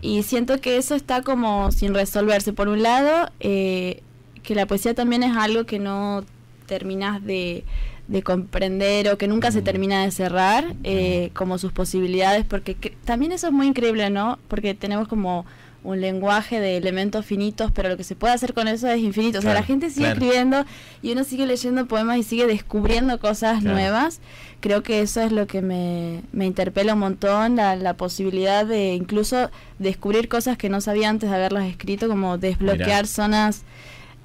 Y 0.00 0.22
siento 0.22 0.58
que 0.62 0.78
eso 0.78 0.94
está 0.94 1.20
como 1.20 1.70
sin 1.72 1.92
resolverse. 1.92 2.54
Por 2.54 2.68
un 2.68 2.82
lado, 2.82 3.30
eh, 3.38 4.02
que 4.42 4.54
la 4.54 4.64
poesía 4.64 4.94
también 4.94 5.22
es 5.22 5.36
algo 5.36 5.66
que 5.66 5.78
no 5.78 6.24
terminas 6.64 7.22
de, 7.22 7.64
de 8.08 8.22
comprender 8.22 9.08
o 9.08 9.18
que 9.18 9.28
nunca 9.28 9.52
se 9.52 9.62
termina 9.62 10.04
de 10.04 10.10
cerrar, 10.10 10.74
eh, 10.82 11.30
como 11.32 11.58
sus 11.58 11.70
posibilidades, 11.72 12.44
porque 12.44 12.74
también 13.04 13.32
eso 13.32 13.48
es 13.48 13.52
muy 13.52 13.66
increíble, 13.66 14.10
¿no? 14.10 14.38
Porque 14.48 14.74
tenemos 14.74 15.06
como 15.06 15.46
un 15.82 16.00
lenguaje 16.00 16.60
de 16.60 16.76
elementos 16.76 17.24
finitos, 17.24 17.70
pero 17.72 17.88
lo 17.88 17.96
que 17.96 18.04
se 18.04 18.14
puede 18.14 18.34
hacer 18.34 18.52
con 18.52 18.68
eso 18.68 18.88
es 18.88 18.98
infinito. 18.98 19.38
o 19.38 19.42
sea, 19.42 19.54
la 19.54 19.62
gente 19.62 19.90
sigue 19.90 20.08
escribiendo 20.08 20.64
y 21.02 21.12
uno 21.12 21.24
sigue 21.24 21.46
leyendo 21.46 21.86
poemas 21.86 22.18
y 22.18 22.22
sigue 22.22 22.46
descubriendo 22.46 23.18
cosas 23.18 23.62
nuevas. 23.62 24.20
Creo 24.60 24.82
que 24.82 25.00
eso 25.00 25.22
es 25.22 25.32
lo 25.32 25.46
que 25.46 25.62
me, 25.62 26.22
me 26.32 26.44
interpela 26.44 26.94
un 26.94 27.00
montón, 27.00 27.56
la, 27.56 27.76
la, 27.76 27.94
posibilidad 27.94 28.66
de 28.66 28.94
incluso 28.94 29.50
descubrir 29.78 30.28
cosas 30.28 30.58
que 30.58 30.68
no 30.68 30.82
sabía 30.82 31.08
antes 31.08 31.30
de 31.30 31.36
haberlas 31.36 31.66
escrito, 31.66 32.08
como 32.08 32.36
desbloquear 32.36 33.06
zonas. 33.06 33.62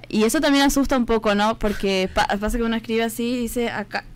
Y 0.09 0.23
eso 0.23 0.41
también 0.41 0.65
asusta 0.65 0.97
un 0.97 1.05
poco, 1.05 1.35
¿no? 1.35 1.57
Porque 1.57 2.09
pasa 2.13 2.57
que 2.57 2.63
uno 2.63 2.75
escribe 2.75 3.03
así 3.03 3.23
y 3.23 3.37
dice, 3.37 3.71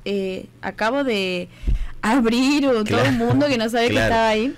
eh, 0.05 0.47
acabo 0.61 1.03
de 1.03 1.47
abrir 2.01 2.61
todo 2.61 3.03
un 3.07 3.17
mundo 3.17 3.47
que 3.47 3.57
no 3.57 3.69
sabía 3.69 3.89
que 3.89 4.03
estaba 4.03 4.27
ahí. 4.27 4.55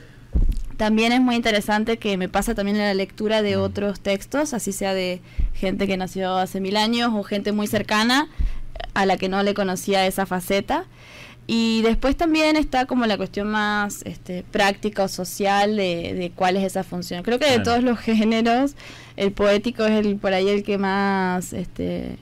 También 0.82 1.12
es 1.12 1.22
muy 1.22 1.36
interesante 1.36 1.98
que 1.98 2.18
me 2.18 2.28
pasa 2.28 2.56
también 2.56 2.78
en 2.78 2.82
la 2.82 2.96
lectura 2.96 3.44
de 3.44 3.56
otros 3.56 4.00
textos, 4.00 4.56
así 4.56 4.72
sea 4.72 4.96
de 4.96 5.22
gente 5.54 5.86
que 5.86 5.96
nació 5.96 6.36
hace 6.38 6.60
mil 6.60 6.76
años 6.76 7.12
o 7.14 7.22
gente 7.22 7.52
muy 7.52 7.68
cercana 7.68 8.30
a 8.96 9.06
la 9.06 9.18
que 9.18 9.30
no 9.30 9.44
le 9.44 9.54
conocía 9.54 10.08
esa 10.08 10.26
faceta. 10.26 10.86
Y 11.46 11.84
después 11.84 12.18
también 12.18 12.56
está 12.56 12.88
como 12.88 13.06
la 13.06 13.16
cuestión 13.18 13.52
más 13.52 14.02
este, 14.06 14.44
práctica 14.50 15.04
o 15.04 15.08
social 15.08 15.76
de, 15.76 16.32
cuál 16.36 16.58
es 16.58 16.64
esa 16.64 16.84
función. 16.84 17.22
Creo 17.22 17.38
que 17.38 17.46
de 17.46 17.60
todos 17.60 17.84
los 17.84 18.00
géneros, 18.00 18.74
el 19.18 19.32
poético 19.34 19.86
es 19.86 20.04
el 20.04 20.16
por 20.16 20.34
ahí 20.34 20.50
el 20.50 20.64
que 20.64 20.80
más 20.80 21.54
este, 21.54 22.18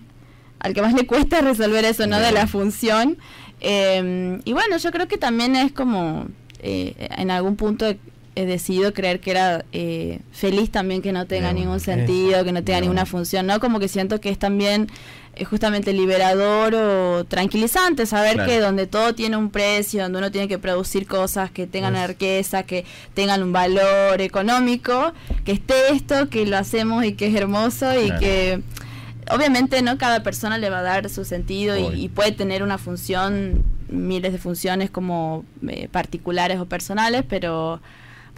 al 0.60 0.74
que 0.74 0.82
más 0.82 0.94
le 0.94 1.08
cuesta 1.08 1.40
resolver 1.40 1.86
eso, 1.86 2.08
¿no? 2.08 2.20
De 2.20 2.34
la 2.34 2.46
función. 2.46 3.20
Em, 3.62 4.42
y 4.44 4.52
bueno, 4.52 4.76
yo 4.76 4.92
creo 4.92 5.08
que 5.08 5.18
también 5.18 5.56
es 5.56 5.72
como, 5.72 6.28
eh, 6.62 7.08
en 7.16 7.32
algún 7.32 7.56
punto 7.56 7.96
he, 8.42 8.46
decidido 8.46 8.94
creer 8.94 9.20
que 9.20 9.32
era 9.32 9.66
eh, 9.72 10.20
feliz 10.32 10.72
también 10.72 11.02
que 11.02 11.12
no 11.12 11.26
tenga 11.28 11.54
ningún 11.54 11.80
sentido, 11.80 12.44
que 12.44 12.52
no 12.52 12.64
tenga 12.64 12.82
ninguna 12.82 13.06
función, 13.06 13.48
¿no? 13.48 13.60
Como 13.60 13.80
que 13.80 13.88
siento 13.88 14.20
que 14.22 14.30
es 14.30 14.40
también 14.40 14.88
es 15.36 15.48
justamente 15.48 15.94
liberador 15.94 16.76
o 16.76 17.26
tranquilizante 17.26 18.06
saber 18.06 18.46
que 18.46 18.60
donde 18.60 18.88
todo 18.88 19.16
tiene 19.16 19.38
un 19.38 19.50
precio, 19.50 20.04
donde 20.04 20.18
uno 20.18 20.32
tiene 20.32 20.48
que 20.48 20.58
producir 20.58 21.08
cosas 21.08 21.50
que 21.50 21.66
tengan 21.66 21.96
riqueza, 22.08 22.64
que 22.64 22.86
tengan 23.14 23.42
un 23.44 23.54
valor 23.54 24.20
económico, 24.20 25.14
que 25.46 25.54
esté 25.54 25.94
esto, 25.94 26.30
que 26.30 26.46
lo 26.46 26.58
hacemos 26.58 27.06
y 27.06 27.14
que 27.14 27.28
es 27.28 27.36
hermoso 27.36 27.88
y 28.00 28.12
que 28.18 28.62
obviamente 29.30 29.82
no 29.82 29.98
cada 29.98 30.24
persona 30.24 30.58
le 30.58 30.70
va 30.70 30.80
a 30.80 30.84
dar 30.84 31.10
su 31.10 31.24
sentido 31.26 31.78
y, 31.78 32.10
puede 32.10 32.32
tener 32.32 32.64
una 32.64 32.78
función, 32.78 33.64
miles 33.88 34.32
de 34.34 34.40
funciones 34.40 34.90
como 34.90 35.46
eh, 35.68 35.88
particulares 35.90 36.60
o 36.60 36.66
personales, 36.66 37.24
pero, 37.28 37.82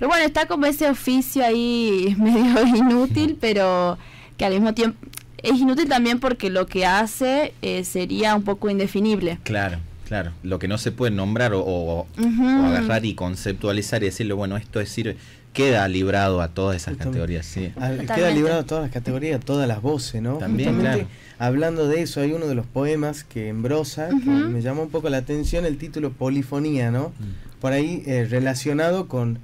pero 0.02 0.10
bueno, 0.10 0.26
está 0.26 0.48
como 0.48 0.66
ese 0.66 0.90
oficio 0.90 1.46
ahí 1.46 2.16
medio 2.20 2.66
inútil, 2.76 3.38
pero 3.40 4.00
que 4.36 4.46
al 4.46 4.54
mismo 4.54 4.74
tiempo 4.74 4.98
es 5.38 5.60
inútil 5.60 5.88
también 5.88 6.20
porque 6.20 6.50
lo 6.50 6.66
que 6.66 6.88
hace 6.88 7.54
eh, 7.62 7.84
sería 7.84 8.36
un 8.36 8.42
poco 8.42 8.72
indefinible. 8.72 9.38
Claro. 9.44 9.78
Claro, 10.08 10.32
lo 10.44 10.60
que 10.60 10.68
no 10.68 10.78
se 10.80 10.92
puede 10.92 11.12
nombrar 11.16 11.54
o, 11.54 12.08
agarrar 12.18 13.06
y 13.06 13.14
conceptualizar 13.14 14.02
y 14.02 14.08
decirle, 14.08 14.34
bueno, 14.34 14.58
esto 14.58 14.82
es 14.82 14.90
decir, 14.90 15.16
queda 15.54 15.88
librado 15.88 16.42
a 16.42 16.50
todas 16.50 16.76
esas 16.76 16.98
categorías, 16.98 17.46
sí. 17.46 17.72
queda 18.14 18.32
librado 18.32 18.60
a 18.60 18.66
todas 18.66 18.84
las 18.86 18.92
categorías, 18.92 19.40
a 19.40 19.46
todas 19.46 19.70
las 19.70 19.82
voces, 19.82 20.22
¿no? 20.22 20.38
También, 20.38 20.80
claro. 20.80 21.08
Hablando 21.38 21.88
de 21.88 22.02
eso, 22.02 22.20
hay 22.20 22.34
uno 22.34 22.48
de 22.48 22.56
los 22.56 22.66
poemas 22.66 23.24
que 23.24 23.48
en 23.48 23.62
brosa, 23.62 24.10
que 24.10 24.30
me 24.30 24.62
llamó 24.62 24.82
un 24.82 24.90
poco 24.90 25.10
la 25.10 25.18
atención, 25.18 25.64
el 25.64 25.78
título 25.78 26.12
Polifonía, 26.12 26.92
¿no? 26.92 27.14
Mm. 27.20 27.62
Por 27.62 27.72
ahí 27.72 28.04
eh, 28.06 28.28
relacionado 28.30 29.08
con, 29.08 29.40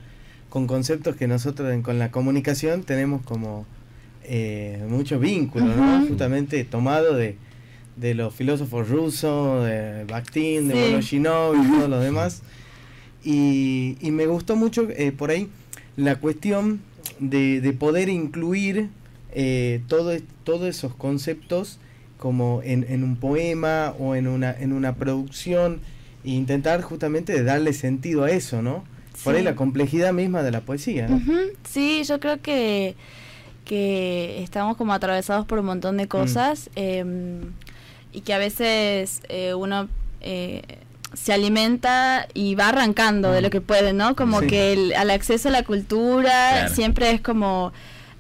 con 0.58 0.66
conceptos 0.66 1.16
que 1.16 1.28
nosotros 1.28 1.72
con 1.84 2.00
la 2.00 2.10
comunicación 2.10 2.82
tenemos 2.82 3.22
como 3.22 3.68
eh, 4.24 4.84
muchos 4.90 5.22
vínculos, 5.22 5.76
¿no? 5.76 6.08
Justamente 6.08 6.64
tomado 6.64 7.16
de, 7.16 7.38
de 7.96 8.16
los 8.16 8.34
filósofos 8.34 8.90
rusos, 8.90 9.64
de 9.68 10.04
Bakhtin, 10.06 10.68
de 10.68 10.74
Voloshinov 10.74 11.54
y 11.64 11.68
todos 11.68 11.88
los 11.88 12.04
demás. 12.04 12.42
Y, 13.24 13.98
y, 14.02 14.10
me 14.10 14.26
gustó 14.26 14.56
mucho 14.56 14.88
eh, 14.90 15.12
por 15.12 15.30
ahí 15.30 15.48
la 15.96 16.16
cuestión 16.16 16.80
de, 17.20 17.62
de 17.62 17.74
poder 17.74 18.10
incluir 18.10 18.90
eh, 19.34 19.84
todo, 19.88 20.18
todos 20.44 20.68
esos 20.68 20.96
conceptos 20.96 21.78
como 22.18 22.62
en, 22.64 22.84
en, 22.90 23.04
un 23.04 23.18
poema 23.18 23.94
o 24.00 24.16
en 24.16 24.28
una, 24.28 24.58
en 24.60 24.74
una 24.74 24.96
producción 24.96 25.82
e 26.26 26.32
intentar 26.32 26.82
justamente 26.82 27.44
darle 27.44 27.74
sentido 27.74 28.24
a 28.24 28.32
eso, 28.32 28.64
¿no? 28.64 28.97
Por 29.24 29.36
ahí 29.36 29.43
la 29.43 29.55
complejidad 29.55 30.13
misma 30.13 30.43
de 30.43 30.51
la 30.51 30.62
poesía. 30.62 31.07
Sí, 31.63 32.03
yo 32.03 32.19
creo 32.19 32.41
que, 32.41 32.95
que 33.65 34.41
estamos 34.43 34.77
como 34.77 34.93
atravesados 34.93 35.45
por 35.45 35.59
un 35.59 35.65
montón 35.65 35.97
de 35.97 36.05
mm. 36.05 36.09
cosas 36.09 36.69
em, 36.75 37.41
y 38.13 38.21
que 38.21 38.33
a 38.33 38.38
veces 38.38 39.21
eh, 39.29 39.53
uno... 39.53 39.88
Eh, 40.21 40.62
se 41.13 41.31
alimenta 41.31 42.27
y 42.33 42.55
va 42.55 42.69
arrancando 42.69 43.31
de 43.31 43.41
lo 43.41 43.50
que 43.50 43.62
puede, 43.62 43.93
¿no? 43.93 44.15
Como 44.15 44.41
que 44.41 44.74
el, 44.74 44.93
al 44.93 45.09
acceso 45.09 45.47
a 45.47 45.51
la 45.51 45.63
cultura 45.63 46.67
siempre 46.67 47.12
es 47.12 47.21
como 47.21 47.71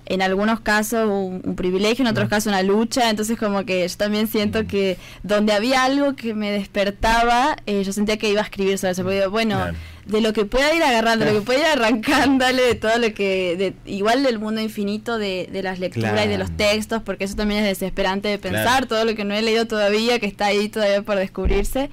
en 0.07 0.21
algunos 0.21 0.61
casos 0.61 1.07
un, 1.09 1.55
privilegio, 1.55 2.03
en 2.03 2.11
otros 2.11 2.29
casos 2.29 2.47
una 2.47 2.63
lucha, 2.63 3.09
entonces 3.09 3.37
como 3.37 3.65
que 3.65 3.87
yo 3.87 3.97
también 3.97 4.27
siento 4.27 4.65
que 4.65 4.97
donde 5.23 5.53
había 5.53 5.83
algo 5.83 6.15
que 6.15 6.33
me 6.33 6.51
despertaba, 6.51 7.57
eh, 7.65 7.83
yo 7.83 7.91
sentía 7.91 8.17
que 8.17 8.29
iba 8.29 8.41
a 8.41 8.45
escribir 8.45 8.77
sobre 8.77 8.91
eso, 8.91 9.03
porque 9.03 9.27
bueno, 9.27 9.59
de 10.07 10.21
lo 10.21 10.33
que 10.33 10.45
pueda 10.45 10.73
ir 10.73 10.81
agarrando, 10.83 11.25
de 11.25 11.33
lo 11.33 11.39
que 11.39 11.45
pueda 11.45 11.59
ir 11.59 11.65
arrancándole, 11.65 12.61
de 12.61 12.75
todo 12.75 12.97
lo 12.97 13.13
que, 13.13 13.55
de, 13.57 13.91
igual 13.91 14.23
del 14.23 14.39
mundo 14.39 14.61
infinito 14.61 15.17
de, 15.17 15.49
de 15.51 15.63
las 15.63 15.79
lecturas 15.79 16.25
y 16.25 16.29
de 16.29 16.37
los 16.37 16.55
textos, 16.55 17.01
porque 17.03 17.25
eso 17.25 17.35
también 17.35 17.63
es 17.63 17.79
desesperante 17.79 18.29
de 18.29 18.39
pensar, 18.39 18.85
todo 18.85 19.05
lo 19.05 19.15
que 19.15 19.25
no 19.25 19.33
he 19.33 19.41
leído 19.41 19.67
todavía, 19.67 20.19
que 20.19 20.27
está 20.27 20.47
ahí 20.47 20.69
todavía 20.69 21.01
por 21.01 21.17
descubrirse, 21.17 21.89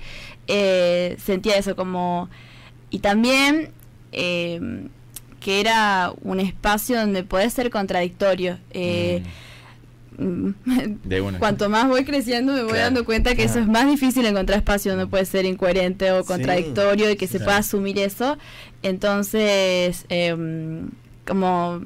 eh, 0.47 1.17
sentía 1.25 1.57
eso 1.57 1.75
como... 1.77 2.31
Y 2.91 3.01
también 3.01 3.71
eh, 4.13 4.61
que 5.45 5.61
era 5.61 6.13
un 6.23 6.41
espacio 6.41 6.99
donde 6.99 7.23
puede 7.23 7.51
ser 7.51 7.69
contradictorio. 7.69 8.59
Eh, 8.71 9.23
mm. 9.23 9.29
Cuanto 11.39 11.69
más 11.69 11.89
voy 11.89 12.05
creciendo 12.05 12.53
me 12.53 12.63
voy 12.63 12.79
dando 12.79 13.05
cuenta 13.05 13.35
que 13.35 13.45
eso 13.45 13.59
es 13.59 13.67
más 13.67 13.87
difícil 13.87 14.25
encontrar 14.27 14.59
espacio. 14.59 14.93
Donde 14.93 15.07
puede 15.07 15.25
ser 15.25 15.45
incoherente 15.45 16.13
o 16.13 16.25
contradictorio 16.25 17.11
y 17.11 17.17
que 17.17 17.27
se 17.27 17.41
pueda 17.41 17.59
asumir 17.59 17.99
eso. 17.99 18.39
Entonces, 18.83 20.05
em, 20.09 20.91
como 21.27 21.83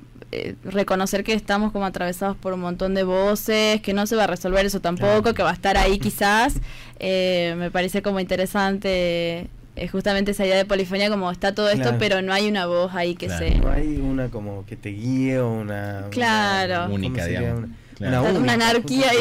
reconocer 0.65 1.25
que 1.25 1.33
estamos 1.33 1.73
como 1.73 1.87
atravesados 1.87 2.37
por 2.37 2.53
un 2.53 2.61
montón 2.61 2.95
de 2.95 3.03
voces, 3.03 3.81
que 3.81 3.95
no 3.95 4.07
se 4.07 4.15
va 4.15 4.25
a 4.25 4.27
resolver 4.27 4.67
eso 4.67 4.81
tampoco, 4.81 5.33
que 5.33 5.43
va 5.43 5.51
a 5.51 5.55
estar 5.55 5.77
ahí 5.77 5.99
quizás, 5.99 6.61
eh, 6.99 7.55
me 7.57 7.71
parece 7.71 8.03
como 8.03 8.21
interesante 8.21 9.49
eh, 9.77 9.89
justamente 9.91 10.33
esa 10.33 10.45
idea 10.45 10.57
de 10.57 10.65
polifonía 10.65 11.09
como 11.09 11.31
está 11.31 11.55
todo 11.55 11.71
esto 11.71 11.95
pero 11.99 12.21
no 12.21 12.33
hay 12.33 12.49
una 12.49 12.67
voz 12.67 12.93
ahí 12.95 13.15
que 13.15 13.29
se 13.29 13.55
no 13.55 13.71
hay 13.71 13.99
una 13.99 14.29
como 14.29 14.67
que 14.67 14.75
te 14.75 14.89
guíe 14.89 15.39
o 15.39 15.53
una 15.53 16.07
claro. 16.11 16.93
Única 16.93 17.25
digamos. 17.27 17.65
una, 17.65 17.77
anarquía 18.07 19.11
y 19.15 19.19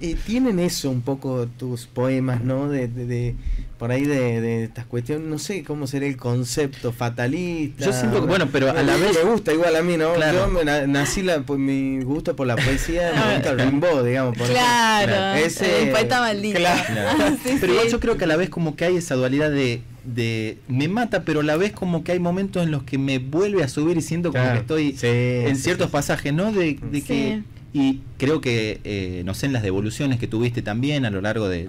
y 0.00 0.14
tienen 0.14 0.58
eso 0.58 0.90
un 0.90 1.02
poco 1.02 1.46
tus 1.58 1.86
poemas 1.86 2.42
no 2.42 2.68
de, 2.68 2.88
de, 2.88 3.34
por 3.78 3.92
ahí 3.92 4.04
de, 4.04 4.40
de, 4.40 4.64
estas 4.64 4.86
cuestiones, 4.86 5.26
no 5.28 5.38
sé 5.38 5.62
cómo 5.62 5.86
sería 5.86 6.08
el 6.08 6.16
concepto 6.16 6.92
fatalista. 6.92 7.84
Yo 7.84 7.92
siento 7.92 8.20
que, 8.20 8.26
bueno, 8.26 8.48
pero 8.50 8.70
a 8.70 8.82
la 8.82 8.96
vez. 8.96 9.16
Me 9.22 9.30
gusta 9.30 9.52
igual 9.52 9.76
a 9.76 9.82
mí, 9.82 9.96
¿no? 9.96 10.14
Yo 10.16 10.48
me 10.48 10.64
nací 10.86 11.22
la, 11.22 11.40
pues, 11.40 11.58
mi 11.58 12.00
gusto 12.02 12.34
por 12.34 12.46
la 12.46 12.56
poesía, 12.56 13.12
me 13.12 13.34
gusta 13.34 13.50
el 13.50 13.58
Rimbaud, 13.58 14.04
digamos. 14.04 14.36
Por 14.36 14.48
claro, 14.48 15.38
ese, 15.38 15.84
el 15.84 15.90
poeta 15.90 16.20
maldito. 16.20 16.58
Claro. 16.58 17.36
pero 17.60 17.72
igual 17.72 17.88
yo 17.88 18.00
creo 18.00 18.16
que 18.16 18.24
a 18.24 18.28
la 18.28 18.36
vez 18.36 18.48
como 18.48 18.76
que 18.76 18.86
hay 18.86 18.96
esa 18.96 19.14
dualidad 19.14 19.50
de 19.50 19.82
de 20.06 20.58
me 20.68 20.88
mata, 20.88 21.24
pero 21.24 21.40
a 21.40 21.42
la 21.42 21.56
vez 21.56 21.72
como 21.72 22.04
que 22.04 22.12
hay 22.12 22.18
momentos 22.18 22.62
en 22.62 22.70
los 22.70 22.84
que 22.84 22.98
me 22.98 23.18
vuelve 23.18 23.62
a 23.62 23.68
subir 23.68 23.96
y 23.96 24.02
siento 24.02 24.32
como 24.32 24.52
que 24.52 24.58
estoy 24.58 24.96
en 25.02 25.56
ciertos 25.56 25.90
pasajes, 25.90 26.32
¿no? 26.32 26.52
De, 26.52 26.76
que 27.06 27.42
y 27.72 28.00
creo 28.16 28.40
que, 28.40 28.80
eh, 28.84 29.22
no 29.26 29.34
sé, 29.34 29.44
en 29.44 29.52
las 29.52 29.62
devoluciones 29.62 30.18
que 30.18 30.26
tuviste 30.26 30.62
también 30.62 31.04
a 31.04 31.10
lo 31.10 31.20
largo 31.20 31.46
de, 31.46 31.68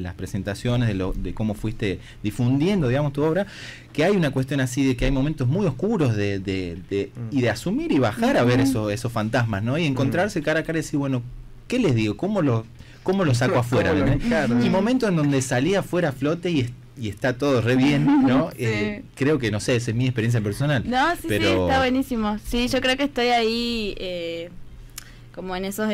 las 0.00 0.14
presentaciones, 0.14 0.88
de, 0.88 0.94
lo, 0.94 1.12
de 1.12 1.34
cómo 1.34 1.52
fuiste 1.52 1.98
difundiendo, 2.22 2.88
digamos, 2.88 3.12
tu 3.12 3.22
obra, 3.22 3.46
que 3.92 4.02
hay 4.02 4.16
una 4.16 4.30
cuestión 4.30 4.60
así 4.60 4.82
de 4.82 4.96
que 4.96 5.04
hay 5.04 5.10
momentos 5.10 5.46
muy 5.48 5.66
oscuros 5.66 6.16
de, 6.16 6.80
y 7.30 7.40
de 7.42 7.50
asumir 7.50 7.92
y 7.92 7.98
bajar 7.98 8.38
a 8.38 8.44
ver 8.44 8.60
eso, 8.60 8.88
esos 8.88 9.12
fantasmas, 9.12 9.62
¿no? 9.62 9.76
Y 9.76 9.84
encontrarse 9.84 10.40
cara 10.40 10.60
a 10.60 10.62
cara 10.62 10.78
y 10.78 10.82
decir, 10.82 10.98
bueno, 10.98 11.22
¿qué 11.68 11.78
les 11.78 11.94
digo? 11.94 12.16
¿Cómo 12.16 12.40
lo, 12.40 12.64
cómo 13.02 13.26
lo 13.26 13.34
saco 13.34 13.58
afuera? 13.58 13.92
Y 14.64 14.70
momentos 14.70 15.10
en 15.10 15.16
donde 15.16 15.42
salía 15.42 15.80
afuera 15.80 16.10
a 16.10 16.12
flote 16.12 16.50
y 16.50 16.70
y 16.96 17.08
está 17.08 17.38
todo 17.38 17.60
re 17.60 17.76
bien, 17.76 18.26
¿no? 18.26 18.50
Eh, 18.58 19.02
creo 19.14 19.38
que, 19.38 19.50
no 19.50 19.60
sé, 19.60 19.76
esa 19.76 19.90
es 19.90 19.96
mi 19.96 20.04
experiencia 20.04 20.40
personal. 20.40 20.84
No, 20.88 21.12
sí, 21.16 21.26
pero... 21.28 21.44
sí, 21.44 21.50
está 21.50 21.78
buenísimo. 21.78 22.38
Sí, 22.44 22.68
yo 22.68 22.80
creo 22.80 22.96
que 22.96 23.04
estoy 23.04 23.28
ahí 23.28 23.94
eh, 23.98 24.50
como 25.34 25.56
en 25.56 25.64
esos 25.64 25.88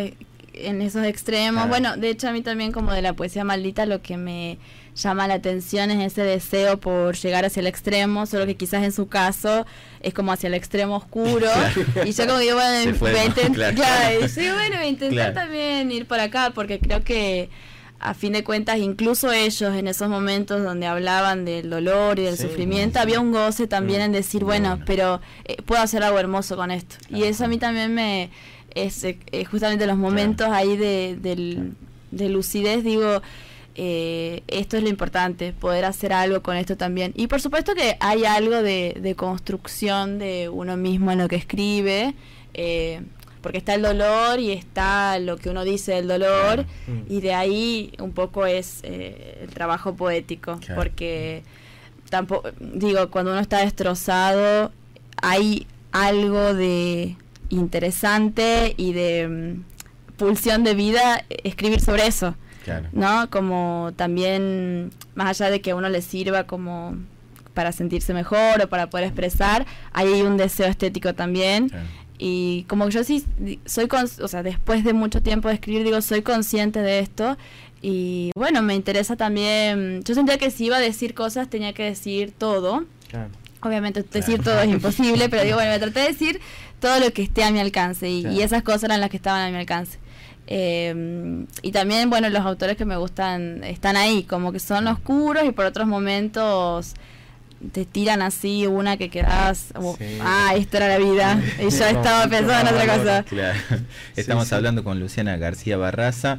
en 0.54 0.82
esos 0.82 1.04
extremos. 1.04 1.68
Bueno, 1.68 1.96
de 1.96 2.10
hecho 2.10 2.28
a 2.28 2.32
mí 2.32 2.42
también 2.42 2.72
como 2.72 2.92
de 2.92 3.02
la 3.02 3.12
poesía 3.12 3.44
maldita 3.44 3.86
lo 3.86 4.02
que 4.02 4.16
me 4.16 4.58
llama 4.94 5.28
la 5.28 5.34
atención 5.34 5.90
es 5.90 6.12
ese 6.12 6.22
deseo 6.22 6.78
por 6.78 7.16
llegar 7.16 7.44
hacia 7.44 7.60
el 7.60 7.68
extremo, 7.68 8.26
solo 8.26 8.46
que 8.46 8.56
quizás 8.56 8.82
en 8.82 8.92
su 8.92 9.08
caso 9.08 9.64
es 10.00 10.12
como 10.12 10.32
hacia 10.32 10.48
el 10.48 10.54
extremo 10.54 10.96
oscuro. 10.96 11.48
y 12.04 12.12
yo 12.12 12.26
como 12.26 12.38
digo, 12.38 12.56
bueno, 12.56 12.98
voy 12.98 13.10
a 13.14 13.24
intentar, 13.24 13.74
bueno, 13.74 14.84
intentar 14.84 15.34
también 15.34 15.90
ir 15.92 16.06
por 16.06 16.20
acá 16.20 16.50
porque 16.54 16.78
creo 16.80 17.04
que 17.04 17.48
a 18.00 18.14
fin 18.14 18.32
de 18.32 18.44
cuentas, 18.44 18.78
incluso 18.78 19.32
ellos 19.32 19.74
en 19.74 19.88
esos 19.88 20.08
momentos 20.08 20.62
donde 20.62 20.86
hablaban 20.86 21.44
del 21.44 21.68
dolor 21.68 22.18
y 22.18 22.22
del 22.22 22.36
sufrimiento, 22.36 23.00
había 23.00 23.18
un 23.18 23.32
goce 23.32 23.66
también 23.66 24.00
en 24.00 24.12
decir, 24.12 24.44
bueno, 24.44 24.78
pero 24.86 25.20
eh, 25.44 25.56
puedo 25.62 25.82
hacer 25.82 26.04
algo 26.04 26.18
hermoso 26.18 26.56
con 26.56 26.70
esto. 26.70 26.96
Y 27.08 27.24
eso 27.24 27.44
a 27.44 27.48
mí 27.48 27.58
también 27.58 27.92
me, 27.94 28.30
es 28.74 29.02
eh, 29.02 29.18
justamente 29.50 29.86
los 29.86 29.96
momentos 29.96 30.48
ahí 30.48 30.76
de, 30.76 31.74
lucidez, 32.12 32.84
digo, 32.84 33.20
eh, 33.74 34.42
esto 34.46 34.76
es 34.76 34.84
lo 34.84 34.88
importante, 34.88 35.52
poder 35.52 35.84
hacer 35.84 36.12
algo 36.12 36.40
con 36.40 36.56
esto 36.56 36.76
también. 36.76 37.12
Y 37.16 37.26
por 37.26 37.40
supuesto 37.40 37.74
que 37.74 37.96
hay 37.98 38.24
algo 38.24 38.62
de, 38.62 39.14
construcción 39.16 40.20
de 40.20 40.48
uno 40.48 40.76
mismo 40.76 41.10
en 41.10 41.18
lo 41.18 41.28
que 41.28 41.36
escribe. 41.36 42.14
Porque 43.48 43.56
está 43.56 43.72
el 43.72 43.80
dolor 43.80 44.40
y 44.40 44.52
está 44.52 45.18
lo 45.18 45.38
que 45.38 45.48
uno 45.48 45.64
dice 45.64 45.92
del 45.92 46.06
dolor 46.06 46.66
mm. 46.86 47.10
y 47.10 47.22
de 47.22 47.32
ahí 47.32 47.92
un 47.98 48.12
poco 48.12 48.44
es 48.44 48.80
eh, 48.82 49.38
el 49.40 49.48
trabajo 49.48 49.94
poético 49.94 50.60
porque 50.74 51.42
tampoco 52.10 52.50
digo 52.60 53.08
cuando 53.10 53.30
uno 53.30 53.40
está 53.40 53.60
destrozado 53.60 54.70
hay 55.22 55.66
algo 55.92 56.52
de 56.52 57.16
interesante 57.48 58.74
y 58.76 58.92
de 58.92 59.28
mm, 59.28 60.16
pulsión 60.18 60.62
de 60.62 60.74
vida 60.74 61.24
escribir 61.42 61.80
sobre 61.80 62.06
eso. 62.06 62.36
¿No? 62.92 63.30
Como 63.30 63.92
también, 63.96 64.90
más 65.14 65.40
allá 65.40 65.50
de 65.50 65.62
que 65.62 65.70
a 65.70 65.74
uno 65.74 65.88
le 65.88 66.02
sirva 66.02 66.44
como 66.44 66.98
para 67.54 67.72
sentirse 67.72 68.12
mejor 68.12 68.60
o 68.62 68.68
para 68.68 68.90
poder 68.90 69.06
expresar, 69.06 69.64
hay 69.94 70.20
un 70.20 70.36
deseo 70.36 70.66
estético 70.66 71.14
también. 71.14 71.72
Y 72.18 72.64
como 72.68 72.88
yo 72.88 73.04
sí 73.04 73.24
soy, 73.64 73.88
o 74.20 74.28
sea, 74.28 74.42
después 74.42 74.82
de 74.82 74.92
mucho 74.92 75.22
tiempo 75.22 75.48
de 75.48 75.54
escribir, 75.54 75.84
digo, 75.84 76.02
soy 76.02 76.22
consciente 76.22 76.82
de 76.82 76.98
esto. 76.98 77.36
Y 77.80 78.32
bueno, 78.34 78.60
me 78.60 78.74
interesa 78.74 79.16
también, 79.16 80.02
yo 80.02 80.14
sentía 80.14 80.36
que 80.36 80.50
si 80.50 80.66
iba 80.66 80.78
a 80.78 80.80
decir 80.80 81.14
cosas 81.14 81.48
tenía 81.48 81.72
que 81.72 81.84
decir 81.84 82.32
todo. 82.36 82.84
Obviamente 83.60 84.02
decir 84.02 84.42
todo 84.42 84.60
es 84.60 84.68
imposible, 84.68 85.28
pero 85.28 85.44
digo, 85.44 85.56
bueno, 85.56 85.70
me 85.70 85.78
traté 85.78 86.00
de 86.00 86.08
decir 86.08 86.40
todo 86.80 86.98
lo 87.00 87.12
que 87.12 87.22
esté 87.22 87.44
a 87.44 87.50
mi 87.50 87.60
alcance 87.60 88.08
y, 88.08 88.40
esas 88.40 88.62
cosas 88.62 88.84
eran 88.84 89.00
las 89.00 89.10
que 89.10 89.16
estaban 89.16 89.42
a 89.42 89.50
mi 89.50 89.56
alcance. 89.56 89.98
Eh, 90.48 91.44
y 91.62 91.72
también, 91.72 92.10
bueno, 92.10 92.30
los 92.30 92.42
autores 92.42 92.76
que 92.76 92.84
me 92.84 92.96
gustan 92.96 93.62
están 93.62 93.96
ahí, 93.96 94.24
como 94.24 94.50
que 94.50 94.58
son 94.58 94.88
oscuros 94.88 95.44
y 95.44 95.52
por 95.52 95.66
otros 95.66 95.86
momentos 95.86 96.94
te 97.72 97.84
tiran 97.84 98.22
así 98.22 98.66
una 98.66 98.96
que 98.96 99.10
quedas, 99.10 99.72
ah, 100.20 100.54
esto 100.56 100.76
era 100.76 100.88
la 100.88 100.98
vida, 100.98 101.42
y 101.58 101.62
yo 101.62 101.84
estaba 101.86 102.28
pensando 102.28 102.70
en 102.70 102.76
otra 102.76 102.96
cosa. 102.96 103.24
Estamos 104.16 104.52
hablando 104.52 104.84
con 104.84 105.00
Luciana 105.00 105.36
García 105.36 105.76
Barraza. 105.76 106.38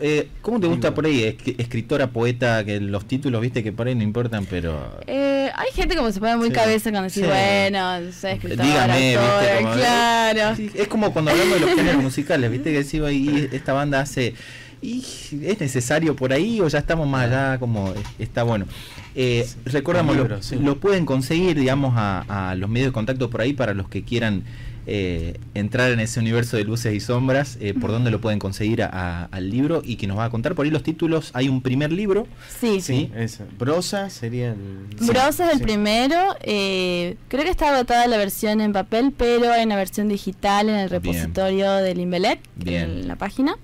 Eh, 0.00 0.28
¿Cómo 0.40 0.58
te 0.58 0.66
gusta 0.66 0.94
por 0.94 1.06
ahí? 1.06 1.36
escritora, 1.58 2.08
poeta, 2.08 2.64
que 2.64 2.80
los 2.80 3.06
títulos, 3.06 3.42
viste, 3.42 3.62
que 3.62 3.72
por 3.72 3.88
ahí 3.88 3.94
no 3.94 4.02
importan, 4.02 4.46
pero... 4.46 5.00
Eh, 5.06 5.50
hay 5.54 5.70
gente 5.74 5.96
como 5.96 6.10
se 6.12 6.20
pone 6.20 6.36
muy 6.36 6.50
cabeza 6.50 6.90
cuando 6.90 7.08
dice, 7.08 7.26
bueno, 7.26 8.12
soy 8.12 8.32
escritora, 8.32 8.64
Dígame, 8.64 9.16
claro. 9.74 10.56
es 10.74 10.88
como 10.88 11.12
cuando 11.12 11.30
hablamos 11.30 11.54
de 11.54 11.60
los 11.60 11.74
géneros 11.74 12.02
musicales, 12.02 12.50
viste, 12.50 12.72
que 12.72 12.78
decimos 12.78 13.08
ahí, 13.08 13.48
esta 13.52 13.72
banda 13.74 14.00
hace... 14.00 14.34
Y 14.80 15.04
es 15.42 15.60
necesario 15.60 16.14
por 16.14 16.32
ahí 16.32 16.60
o 16.60 16.68
ya 16.68 16.78
estamos 16.78 17.08
más 17.08 17.26
allá 17.26 17.58
como 17.58 17.92
está 18.18 18.42
bueno. 18.42 18.66
Eh, 19.14 19.48
recordamos, 19.64 20.16
lo, 20.60 20.78
pueden 20.78 21.04
conseguir, 21.04 21.58
digamos, 21.58 21.94
a, 21.96 22.54
los 22.56 22.70
medios 22.70 22.88
de 22.88 22.92
contacto 22.92 23.30
por 23.30 23.40
ahí 23.40 23.52
para 23.52 23.74
los 23.74 23.88
que 23.88 24.04
quieran 24.04 24.44
eh, 24.90 25.38
entrar 25.52 25.90
en 25.92 26.00
ese 26.00 26.18
universo 26.18 26.56
de 26.56 26.64
luces 26.64 26.94
y 26.94 27.00
sombras, 27.00 27.58
eh, 27.60 27.74
por 27.74 27.90
dónde 27.90 28.10
lo 28.10 28.22
pueden 28.22 28.38
conseguir 28.38 28.82
al 28.82 29.50
libro 29.50 29.82
y 29.84 29.96
que 29.96 30.06
nos 30.06 30.16
va 30.16 30.24
a 30.24 30.30
contar 30.30 30.54
por 30.54 30.64
ahí 30.64 30.70
los 30.70 30.82
títulos. 30.82 31.30
Hay 31.34 31.50
un 31.50 31.60
primer 31.60 31.92
libro. 31.92 32.26
Sí, 32.58 32.80
sí. 32.80 33.10
Brosa 33.58 34.08
sería 34.08 34.52
el... 34.52 34.86
Brosa 35.00 35.50
es 35.50 35.56
el 35.56 35.60
primero. 35.60 36.36
Eh, 36.40 37.16
creo 37.28 37.44
que 37.44 37.50
está 37.50 37.74
agotada 37.74 38.06
la 38.06 38.16
versión 38.16 38.62
en 38.62 38.72
papel, 38.72 39.12
pero 39.14 39.52
hay 39.52 39.64
una 39.66 39.76
versión 39.76 40.08
digital 40.08 40.70
en 40.70 40.76
el 40.76 40.88
repositorio 40.88 41.70
del 41.72 42.00
Invelet, 42.00 42.40
en 42.64 43.08
la 43.08 43.16
página. 43.16 43.56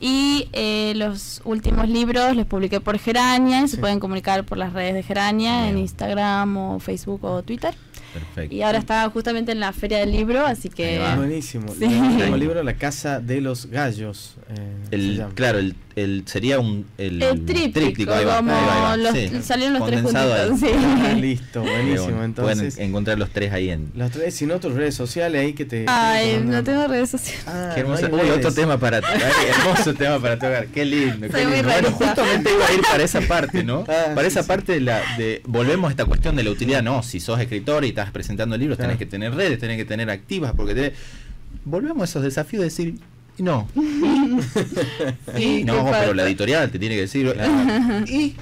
Y 0.00 0.48
eh, 0.54 0.94
los 0.96 1.42
últimos 1.44 1.86
libros 1.86 2.34
los 2.34 2.46
publiqué 2.46 2.80
por 2.80 2.98
Gerania, 2.98 3.68
se 3.68 3.76
pueden 3.76 4.00
comunicar 4.00 4.44
por 4.44 4.56
las 4.56 4.72
redes 4.72 4.94
de 4.94 5.02
Gerania, 5.02 5.68
en 5.68 5.76
Instagram 5.76 6.56
o 6.56 6.80
Facebook 6.80 7.22
o 7.22 7.42
Twitter. 7.42 7.74
Perfecto. 8.12 8.54
Y 8.54 8.62
ahora 8.62 8.78
está 8.78 9.08
justamente 9.10 9.52
en 9.52 9.60
la 9.60 9.72
Feria 9.72 9.98
del 9.98 10.12
Libro, 10.12 10.44
así 10.44 10.68
que... 10.68 11.00
Buenísimo. 11.16 11.72
El 11.80 12.38
libro 12.40 12.62
La 12.62 12.74
Casa 12.74 13.20
de 13.20 13.40
los 13.40 13.66
Gallos. 13.66 14.36
Eh, 14.48 14.86
el, 14.90 15.24
claro, 15.34 15.58
el 15.58 15.74
el 15.96 16.22
sería 16.26 16.58
un 16.60 16.86
el, 16.98 17.22
el 17.22 17.44
tríptico, 17.44 18.12
como 18.12 18.52
los, 18.96 19.44
salieron 19.44 19.78
los 19.78 19.86
tres 19.86 20.02
juntitos. 20.02 20.60
Sí. 20.60 20.66
Ah, 20.74 21.12
listo, 21.14 21.62
buenísimo. 21.62 22.22
Entonces 22.22 22.74
pueden 22.74 22.88
encontrar 22.88 23.18
los 23.18 23.30
tres 23.30 23.52
ahí 23.52 23.70
en 23.70 23.90
los 23.94 24.10
tres, 24.10 24.34
si 24.34 24.46
no 24.46 24.60
tus 24.60 24.74
redes 24.74 24.94
sociales 24.94 25.40
ahí 25.40 25.52
que 25.52 25.64
te. 25.64 25.84
Ay, 25.88 26.42
no 26.44 26.62
tengo 26.62 26.86
redes 26.86 27.10
sociales. 27.10 27.44
Ah, 27.46 27.72
qué 27.74 27.80
hermoso. 27.80 28.08
Uy, 28.10 28.30
otro 28.30 28.52
tema 28.52 28.78
para 28.78 29.00
tocar, 29.00 29.32
hermoso 29.48 29.94
tema 29.94 30.18
para 30.20 30.34
tocar. 30.36 30.66
Qué 30.68 30.84
lindo. 30.84 31.28
Qué 31.28 31.44
lindo. 31.44 31.62
Bueno, 31.64 31.90
justamente 31.90 32.50
iba 32.52 32.66
a 32.66 32.72
ir 32.72 32.80
para 32.82 33.02
esa 33.02 33.20
parte, 33.22 33.62
¿no? 33.62 33.84
Ah, 33.88 34.12
para 34.14 34.28
esa 34.28 34.46
parte 34.46 34.72
de 34.72 34.80
la 34.80 35.00
de 35.16 35.42
volvemos 35.46 35.88
a 35.88 35.90
esta 35.90 36.04
cuestión 36.04 36.36
de 36.36 36.44
la 36.44 36.50
utilidad. 36.50 36.82
No, 36.82 37.02
si 37.02 37.20
sos 37.20 37.40
escritor 37.40 37.84
y 37.84 37.89
estás 37.90 38.10
presentando 38.10 38.56
libros, 38.56 38.78
tenés 38.78 38.96
que 38.96 39.06
tener 39.06 39.34
redes, 39.34 39.58
tenés 39.58 39.76
que 39.76 39.84
tener 39.84 40.10
activas, 40.10 40.52
porque 40.56 40.74
te... 40.74 40.92
volvemos 41.64 42.02
a 42.02 42.04
esos 42.04 42.22
desafíos 42.22 42.60
de 42.60 42.64
decir 42.64 42.94
no. 43.40 43.68
no, 43.74 43.84
pero 45.26 46.14
la 46.14 46.24
editorial 46.24 46.70
te 46.70 46.78
tiene 46.78 46.94
que 46.94 47.02
decir. 47.02 47.34
y 48.06 48.34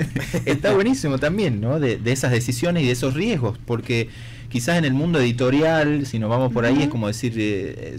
está 0.44 0.72
buenísimo 0.74 1.18
también, 1.18 1.60
¿no? 1.60 1.78
De, 1.80 2.00
esas 2.06 2.30
decisiones 2.30 2.84
y 2.84 2.86
de 2.86 2.92
esos 2.92 3.14
riesgos, 3.14 3.58
porque 3.66 4.08
quizás 4.48 4.78
en 4.78 4.84
el 4.84 4.94
mundo 4.94 5.20
editorial, 5.20 6.06
si 6.06 6.18
nos 6.18 6.30
vamos 6.30 6.52
por 6.52 6.64
ahí, 6.64 6.82
es 6.82 6.88
como 6.88 7.08
decir, 7.08 7.34
eh, 7.36 7.96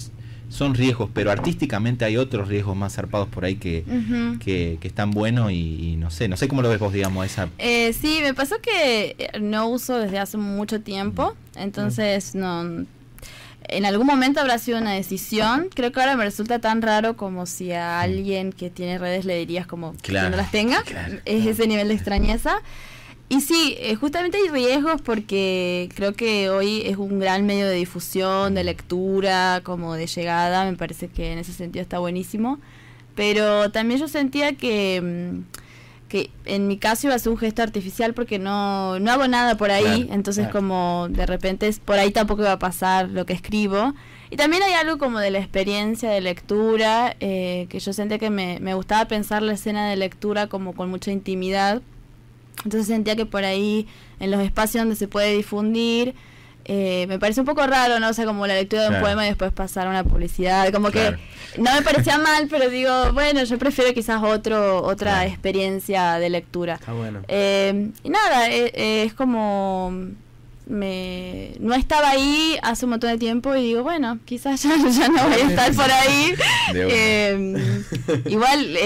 son 0.49 0.73
riesgos, 0.73 1.10
pero 1.13 1.31
artísticamente 1.31 2.05
hay 2.05 2.17
otros 2.17 2.47
riesgos 2.47 2.75
más 2.75 2.93
zarpados 2.93 3.27
por 3.27 3.45
ahí 3.45 3.55
que, 3.55 3.84
que, 4.39 4.77
están 4.81 5.12
buenos 5.12 5.51
y, 5.51 5.95
no 5.97 6.12
sé, 6.12 6.27
no 6.27 6.38
sé 6.38 6.47
cómo 6.47 6.62
lo 6.62 6.69
ves 6.69 6.79
vos, 6.79 6.93
digamos, 6.93 7.25
esa... 7.25 7.49
Eh, 7.58 7.93
sí, 7.93 8.19
me 8.21 8.34
pasó 8.34 8.55
que 8.62 9.29
no 9.41 9.67
uso 9.67 9.97
desde 9.97 10.19
hace 10.19 10.38
mucho 10.38 10.81
tiempo, 10.81 11.36
entonces 11.55 12.36
no 12.36 12.86
en 13.67 13.86
algún 13.86 14.08
momento 14.08 14.39
habrá 14.39 14.58
sido 14.58 14.77
una 14.77 14.93
decisión. 14.93 15.69
Creo 15.73 15.91
que 15.91 15.99
ahora 15.99 16.15
me 16.15 16.23
resulta 16.23 16.60
tan 16.60 16.81
raro 16.81 17.17
como 17.17 17.45
si 17.45 17.71
a 17.71 18.01
alguien 18.01 18.51
que 18.51 18.69
tiene 18.69 18.97
redes 18.97 19.25
le 19.25 19.38
dirías 19.38 19.67
como 19.67 19.95
que 20.01 20.12
no 20.13 20.29
las 20.29 20.51
tenga. 20.51 20.84
Es 21.25 21.45
ese 21.45 21.67
nivel 21.67 21.88
de 21.88 21.95
extrañeza. 21.95 22.62
Y 23.27 23.41
sí, 23.41 23.75
eh, 23.79 23.95
justamente 23.95 24.38
hay 24.38 24.49
riesgos 24.49 25.01
porque 25.01 25.89
creo 25.95 26.13
que 26.13 26.49
hoy 26.49 26.83
es 26.85 26.97
un 26.97 27.19
gran 27.19 27.45
medio 27.45 27.67
de 27.67 27.73
difusión, 27.73 28.53
de 28.53 28.63
lectura, 28.63 29.61
como 29.63 29.95
de 29.95 30.05
llegada. 30.05 30.69
Me 30.69 30.77
parece 30.77 31.07
que 31.07 31.33
en 31.33 31.39
ese 31.39 31.51
sentido 31.53 31.81
está 31.81 31.97
buenísimo. 31.99 32.59
Pero 33.15 33.71
también 33.71 33.99
yo 33.99 34.07
sentía 34.07 34.53
que... 34.53 35.01
Mm, 35.01 35.65
que 36.07 36.29
en 36.45 36.67
mi 36.67 36.77
caso 36.77 37.07
iba 37.07 37.15
a 37.15 37.19
ser 37.19 37.31
un 37.31 37.38
gesto 37.39 37.63
artificial 37.63 38.13
porque 38.13 38.38
no, 38.38 38.99
no 38.99 39.11
hago 39.11 39.27
nada 39.27 39.57
por 39.57 39.71
ahí, 39.71 40.07
entonces 40.11 40.47
como 40.49 41.07
de 41.09 41.25
repente 41.25 41.73
por 41.83 41.97
ahí 41.97 42.11
tampoco 42.11 42.43
iba 42.43 42.51
a 42.51 42.59
pasar 42.59 43.09
lo 43.09 43.25
que 43.25 43.33
escribo. 43.33 43.95
Y 44.29 44.38
también 44.38 44.61
hay 44.61 44.73
algo 44.73 44.99
como 44.99 45.19
de 45.19 45.31
la 45.31 45.39
experiencia 45.39 46.11
de 46.11 46.21
lectura, 46.21 47.15
eh, 47.19 47.65
que 47.69 47.79
yo 47.79 47.91
sentía 47.91 48.19
que 48.19 48.29
me, 48.29 48.59
me 48.59 48.75
gustaba 48.75 49.05
pensar 49.05 49.41
la 49.41 49.53
escena 49.53 49.89
de 49.89 49.95
lectura 49.95 50.47
como 50.47 50.73
con 50.73 50.89
mucha 50.91 51.11
intimidad. 51.11 51.81
Entonces 52.63 52.88
sentía 52.88 53.15
que 53.15 53.26
por 53.26 53.44
ahí, 53.44 53.88
en 54.20 54.32
los 54.32 54.41
espacios 54.41 54.82
donde 54.82 54.96
se 54.96 55.08
puede 55.08 55.36
difundir, 55.36 56.15
eh, 56.68 57.06
me 57.08 57.20
parece 57.20 57.41
un 57.41 57.46
poco 57.46 57.65
raro, 57.68 58.00
¿no? 58.00 58.10
O 58.10 58.13
sea, 58.13 58.26
como 58.26 58.48
la 58.48 58.56
lectura 58.56 58.89
de 58.89 58.96
un 58.96 59.02
poema 59.02 59.24
y 59.26 59.30
después 59.30 59.54
pasar 59.54 59.86
a 59.86 59.89
una 59.91 60.04
publicidad. 60.04 60.72
Como 60.72 60.89
que 60.89 61.15
no 61.58 61.74
me 61.74 61.82
parecía 61.84 62.18
mal, 62.18 62.48
pero 62.50 62.70
digo, 62.70 62.91
bueno, 63.13 63.44
yo 63.44 63.58
prefiero 63.60 63.94
quizás 63.94 64.24
otro 64.24 64.84
otra 64.84 65.28
experiencia 65.28 66.15
de 66.15 66.30
lectura. 66.32 66.80
bueno. 66.88 67.22
Eh, 67.28 67.91
y 68.04 68.10
nada, 68.10 68.50
eh, 68.50 69.04
es 69.04 69.13
como 69.13 69.94
me 70.67 71.51
no 71.60 71.73
estaba 71.75 72.10
ahí 72.10 72.58
hace 72.63 72.86
un 72.86 72.91
montón 72.91 73.12
de 73.12 73.17
tiempo 73.17 73.56
y 73.56 73.63
digo, 73.63 73.84
bueno, 73.84 74.19
quizás 74.25 74.63
ya, 74.63 74.75
ya 74.89 75.08
no 75.10 75.23
voy 75.23 75.41
a 75.41 75.49
estar 75.49 75.73
por 75.73 75.91
ahí. 75.91 76.34
igual 78.25 78.78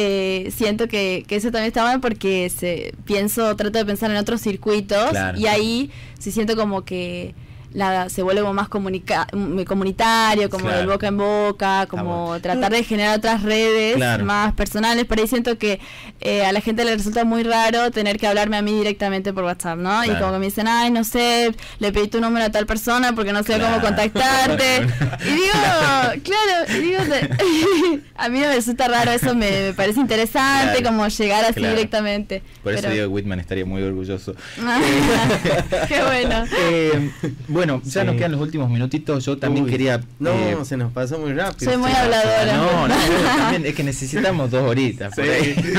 siento 0.52 0.88
que, 0.88 1.24
que, 1.28 1.36
eso 1.36 1.52
también 1.52 1.68
está 1.68 1.84
mal 1.84 2.00
porque 2.00 2.50
se, 2.50 2.94
pienso, 3.06 3.56
trato 3.56 3.80
de 3.80 3.86
pensar 3.86 4.12
en 4.12 4.18
otros 4.18 4.42
circuitos 4.42 5.14
y 5.38 5.48
ahí 5.48 5.92
sí 6.20 6.32
siento 6.32 6.56
como 6.56 6.84
que 6.84 7.34
la, 7.74 8.10
se 8.10 8.24
vuelve 8.24 8.42
como 8.42 8.54
más 8.54 8.70
comunica, 8.70 9.28
comunitario, 9.68 10.50
como 10.50 10.70
de 10.70 10.86
boca 10.86 11.08
en 11.08 11.18
boca, 11.18 11.86
como 11.88 12.40
tratar 12.42 12.72
de 12.72 12.84
generar 12.84 13.18
otras 13.18 13.44
redes 13.44 13.98
más 14.24 14.54
personales. 14.54 15.06
Por 15.06 15.20
ahí 15.20 15.28
siento 15.28 15.58
que 15.58 15.80
eh, 16.22 16.46
a 16.46 16.52
la 16.52 16.62
gente 16.62 16.84
le 16.84 16.96
resulta 16.96 17.24
muy 17.26 17.44
raro 17.44 17.92
tener 17.92 18.18
que 18.18 18.28
hablarme 18.28 18.58
a 18.58 18.62
mí 18.62 18.74
directamente 18.74 19.34
por 19.34 19.44
WhatsApp, 19.44 19.78
¿no? 19.78 20.04
Y 20.06 20.10
como 20.16 20.34
que 20.34 20.40
me 20.40 20.46
dicen, 20.46 20.68
ay, 20.68 20.92
no 20.92 21.04
sé, 21.04 21.54
le 21.80 21.92
pedí 21.92 22.08
tu 22.08 22.22
número 22.22 22.46
a 22.46 22.50
tal 22.50 22.66
persona 22.66 23.14
porque 23.14 23.34
no 23.34 23.44
sé 23.44 23.60
cómo 23.60 23.80
contactarte. 23.82 24.78
y 25.26 25.30
digo, 25.30 26.24
claro, 26.24 26.74
y 26.76 26.80
digo, 26.82 27.00
a 28.16 28.30
mí 28.30 28.40
me 28.40 28.54
resulta 28.56 28.88
raro, 28.88 29.12
eso 29.12 29.36
me, 29.36 29.74
parece 29.76 30.00
interesante, 30.00 30.84
como 30.84 31.08
llegar 31.08 31.46
así 31.46 31.62
directamente. 31.62 32.42
Por 32.64 32.74
eso 32.74 32.90
digo, 32.90 33.08
Whitman 33.08 33.40
estaría 33.40 33.66
muy 33.66 33.82
orgulloso. 33.84 34.36
Qué 35.88 36.02
bueno. 36.04 36.46
Eh, 36.58 37.12
bueno, 37.48 37.59
ya 37.66 38.04
nos 38.04 38.16
quedan 38.16 38.32
los 38.32 38.42
últimos 38.42 38.70
minutitos. 38.70 39.26
Yo 39.26 39.38
también 39.38 39.66
quería. 39.66 40.02
No, 40.20 40.32
eh, 40.32 40.58
se 40.64 40.78
nos 40.78 40.92
pasó 40.92 41.18
muy 41.20 41.34
rápido. 41.34 41.72
Soy 41.72 41.80
muy 41.80 41.92
habladora. 41.92 42.58
No, 42.58 42.88
no, 42.88 42.94
también 43.38 43.66
es 43.66 43.76
que 43.76 43.84
necesitamos 43.84 44.52
dos 44.52 44.64
horitas. 44.64 45.14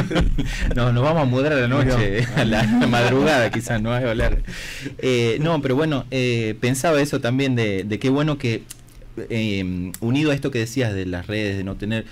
no, 0.75 0.93
nos 0.93 1.03
vamos 1.03 1.23
a 1.23 1.25
mudar 1.25 1.53
a 1.53 1.57
la 1.57 1.69
noche, 1.69 2.27
a 2.37 2.45
la, 2.45 2.63
madrugada, 2.65 3.51
quizás, 3.51 3.81
no 3.81 3.93
hay 3.93 4.05
hablar. 4.05 4.39
Eh, 4.99 5.39
no, 5.41 5.61
pero 5.63 5.77
bueno, 5.77 6.05
eh, 6.11 6.57
pensaba 6.61 7.01
eso 7.01 7.21
también 7.21 7.57
de, 7.57 7.85
de 7.85 7.99
qué 7.99 8.11
bueno 8.11 8.39
que, 8.39 8.63
unido 10.01 10.31
a 10.31 10.35
esto 10.35 10.51
que 10.51 10.59
decías 10.59 10.95
de 10.95 11.07
las 11.07 11.27
redes, 11.27 11.57
de 11.57 11.65
no 11.65 11.77
tener 11.77 12.05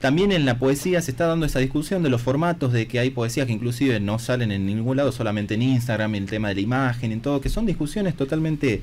también 0.00 0.32
en 0.32 0.46
la 0.46 0.58
poesía 0.58 1.02
se 1.02 1.10
está 1.10 1.26
dando 1.26 1.44
esa 1.44 1.58
discusión 1.58 2.02
de 2.02 2.08
los 2.08 2.22
formatos, 2.22 2.72
de 2.72 2.88
que 2.88 2.98
hay 2.98 3.10
poesías 3.10 3.46
que 3.46 3.52
inclusive 3.52 4.00
no 4.00 4.18
salen 4.18 4.50
en 4.50 4.64
ningún 4.64 4.96
lado, 4.96 5.12
solamente 5.12 5.54
en 5.54 5.62
Instagram, 5.62 6.14
el 6.14 6.26
tema 6.26 6.48
de 6.48 6.54
la 6.54 6.60
imagen, 6.62 7.12
en 7.12 7.20
todo, 7.20 7.40
que 7.42 7.50
son 7.50 7.66
discusiones 7.66 8.16
totalmente 8.16 8.80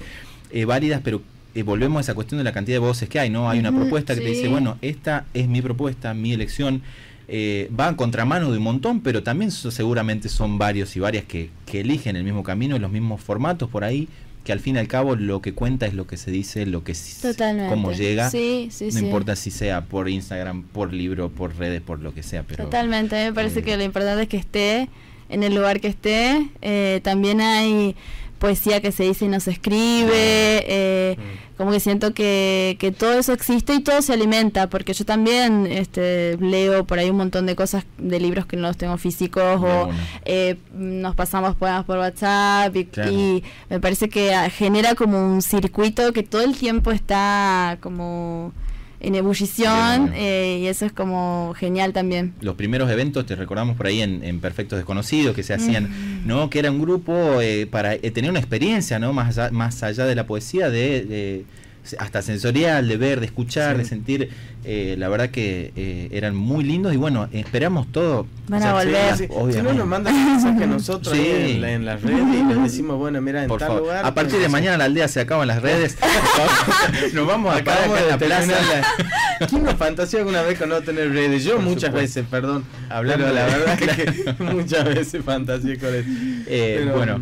eh, 0.52 0.66
válidas, 0.66 1.02
pero 1.04 1.24
eh, 1.56 1.64
volvemos 1.64 1.98
a 1.98 2.02
esa 2.02 2.14
cuestión 2.14 2.38
de 2.38 2.44
la 2.44 2.52
cantidad 2.52 2.76
de 2.76 2.80
voces 2.80 3.10
que 3.10 3.20
hay, 3.20 3.32
¿no? 3.32 3.50
Hay 3.50 3.58
una 3.58 3.72
propuesta 3.72 4.14
que 4.14 4.22
te 4.22 4.28
dice, 4.28 4.48
bueno, 4.48 4.78
esta 4.84 5.26
es 5.34 5.48
mi 5.48 5.62
propuesta, 5.62 6.14
mi 6.14 6.34
elección. 6.34 6.84
Eh, 7.30 7.70
va 7.78 7.90
en 7.90 7.96
contramano 7.96 8.52
de 8.52 8.58
un 8.58 8.64
montón, 8.64 9.02
pero 9.02 9.22
también 9.24 9.52
seguramente 9.52 10.30
son 10.30 10.58
varios 10.58 10.96
y 10.96 11.02
varias 11.02 11.26
que, 11.26 11.50
que 11.66 11.82
eligen 11.82 12.16
el 12.16 12.24
mismo 12.24 12.44
camino, 12.44 12.78
los 12.80 12.92
mismos 12.92 13.22
formatos 13.22 13.70
por 13.70 13.84
ahí, 13.84 14.08
que 14.48 14.54
al 14.54 14.62
fin 14.62 14.78
y 14.78 14.80
al 14.80 14.88
cabo 14.88 15.18
lo 15.18 15.42
que 15.42 15.54
cuenta 15.54 15.88
es 15.88 15.94
lo 15.94 16.08
que 16.08 16.16
se 16.16 16.32
dice, 16.32 16.66
lo 16.66 16.82
que 16.82 16.94
cómo 17.68 17.92
llega. 17.92 18.32
no 18.32 19.00
importa 19.00 19.36
si 19.36 19.52
sea 19.52 19.84
por 19.84 20.08
Instagram, 20.08 20.64
por 20.64 20.94
libro, 20.94 21.28
por 21.28 21.58
redes, 21.58 21.82
por 21.82 22.00
lo 22.00 22.14
que 22.14 22.24
sea. 22.24 22.44
Pero, 22.44 22.64
Totalmente, 22.64 23.26
me 23.26 23.34
parece 23.34 23.62
que 23.62 23.76
lo 23.76 23.84
importante 23.84 24.24
es 24.24 24.30
que 24.30 24.38
esté 24.38 24.88
en 25.28 25.44
el 25.44 25.54
lugar 25.54 25.82
que 25.82 25.90
esté. 25.90 26.48
Eh, 26.62 27.02
también 27.04 27.42
hay 27.42 27.98
poesía 28.38 28.82
que 28.82 28.92
se 28.92 29.04
dice 29.04 29.26
y 29.26 29.28
no 29.28 29.40
se 29.40 29.52
escribe, 29.52 30.14
eh, 30.14 31.18
mm. 31.18 31.58
como 31.58 31.72
que 31.72 31.80
siento 31.80 32.14
que, 32.14 32.78
que, 32.80 32.92
todo 32.92 33.14
eso 33.14 33.34
existe 33.34 33.74
y 33.74 33.82
todo 33.82 34.02
se 34.02 34.14
alimenta, 34.14 34.70
porque 34.70 34.94
yo 34.94 35.06
también 35.06 35.66
este, 35.68 36.38
leo 36.40 36.86
por 36.86 37.00
ahí 37.00 37.10
un 37.10 37.18
montón 37.18 37.46
de 37.46 37.56
cosas, 37.56 37.86
de 37.98 38.20
libros 38.20 38.46
que 38.46 38.58
no 38.58 38.68
los 38.68 38.78
tengo 38.78 38.98
físicos, 38.98 39.62
o 39.62 39.90
eh, 40.26 40.58
nos 40.74 41.16
pasamos 41.16 41.56
poemas 41.56 41.86
por 41.86 41.98
WhatsApp, 41.98 42.76
y, 42.76 43.44
me 43.70 43.80
parece 43.80 44.10
que 44.10 44.34
ah, 44.34 44.50
genera 44.50 44.96
como 44.96 45.20
un 45.20 45.42
circuito 45.42 46.14
que 46.14 46.24
todo 46.24 46.42
el 46.42 46.56
tiempo 46.56 46.92
está 46.92 47.78
como 47.82 48.54
en 49.00 49.16
ebullición 49.16 50.12
eh, 50.16 50.60
y 50.62 50.68
eso 50.68 50.86
es 50.86 50.92
como 50.92 51.54
genial 51.58 51.94
también. 51.94 52.34
Los 52.42 52.56
primeros 52.56 52.90
eventos, 52.90 53.26
te 53.26 53.36
recordamos 53.36 53.78
por 53.78 53.88
ahí 53.88 54.02
en, 54.02 54.40
Perfectos 54.40 54.78
Desconocidos, 54.78 55.36
que 55.36 55.44
se 55.44 55.54
hacían, 55.54 55.90
¿no? 56.26 56.50
Que 56.50 56.60
era 56.60 56.72
un 56.72 56.82
grupo 56.82 57.42
eh, 57.42 57.68
para 57.68 57.94
eh, 57.96 58.12
tener 58.12 58.30
una 58.30 58.40
experiencia, 58.40 59.00
¿no? 59.00 59.14
Más 59.14 59.38
allá, 59.38 59.52
más 59.52 59.84
allá 59.84 60.06
de 60.06 60.16
la 60.16 60.26
poesía, 60.26 60.70
de 60.70 61.46
hasta 62.00 62.22
sensorial, 62.22 62.88
de 62.88 62.98
ver, 62.98 63.20
de 63.20 63.26
escuchar, 63.26 63.78
de 63.78 63.86
sentir. 63.86 64.30
Eh, 64.70 64.96
la 64.98 65.08
verdad 65.08 65.30
que 65.30 65.72
eh, 65.78 66.10
eran 66.12 66.36
muy 66.36 66.64
lindos 66.64 66.94
y 66.94 66.98
bueno, 66.98 67.30
esperamos 67.32 67.90
todo. 67.92 68.28
Van 68.50 68.62
a 68.64 68.74
volver. 68.74 69.16
si 69.16 69.28
no 69.62 69.74
nos 69.74 69.88
mandan 69.88 70.14
mensajes 70.14 70.68
nosotros 70.68 71.18
en, 71.18 71.86
las 71.86 72.02
redes 72.02 72.26
y 72.36 72.44
les 72.44 72.64
decimos, 72.64 72.98
bueno, 72.98 73.22
mira, 73.22 73.44
en 73.44 73.58
tal 73.58 73.78
lugar. 73.78 74.06
A 74.06 74.14
partir 74.14 74.40
de 74.40 74.50
mañana 74.50 74.78
la 74.78 74.86
aldea 74.86 75.08
se 75.08 75.22
acaban 75.22 75.48
las 75.48 75.62
redes. 75.62 75.98
nos 77.14 77.28
vamos 77.28 77.56
a 77.56 77.64
parar 77.64 77.86
en 77.86 78.10
la 78.10 78.18
plaza. 78.18 78.54
¿Quién 79.48 79.64
nos 79.64 79.76
fantaseó 79.76 80.20
alguna 80.20 80.42
vez 80.42 80.58
con 80.58 80.70
no 80.70 80.82
tener 80.82 81.12
redes? 81.12 81.44
Yo 81.44 81.60
muchas 81.60 81.94
veces, 81.94 82.26
perdón. 82.30 82.66
Hablando 82.90 83.32
la 83.32 83.46
verdad 83.46 83.78
que 83.78 84.36
muchas 84.44 84.84
veces 84.84 85.24
fantaseé 85.24 85.78
con 85.78 85.96
eso. 85.96 86.10
Eh, 86.48 86.92
bueno. 86.94 87.22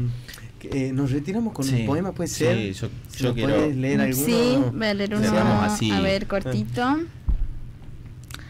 Eh, 0.71 0.91
nos 0.93 1.11
retiramos 1.11 1.53
con 1.53 1.67
un 1.67 1.85
poema, 1.85 2.11
puede 2.11 2.27
ser. 2.27 2.57
Sí, 2.57 2.73
yo, 2.73 2.89
yo 3.17 3.33
quiero. 3.33 3.69
leer 3.69 4.01
alguno? 4.01 4.25
Sí, 4.25 4.57
voy 4.73 4.87
a 4.87 4.93
leer 4.93 5.15
uno. 5.15 5.61
Así. 5.61 5.91
A 5.91 5.99
ver, 6.01 6.27
cortito. 6.27 6.99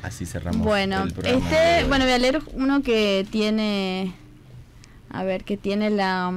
Así 0.02 0.26
cerramos. 0.26 0.62
Bueno, 0.64 1.06
este, 1.06 1.84
bueno, 1.88 2.06
voy 2.06 2.14
a 2.14 2.18
leer 2.20 2.42
uno 2.54 2.84
que 2.84 3.26
tiene. 3.32 4.14
A 5.10 5.24
ver, 5.24 5.44
que 5.44 5.58
tiene 5.58 5.90
la. 5.90 6.32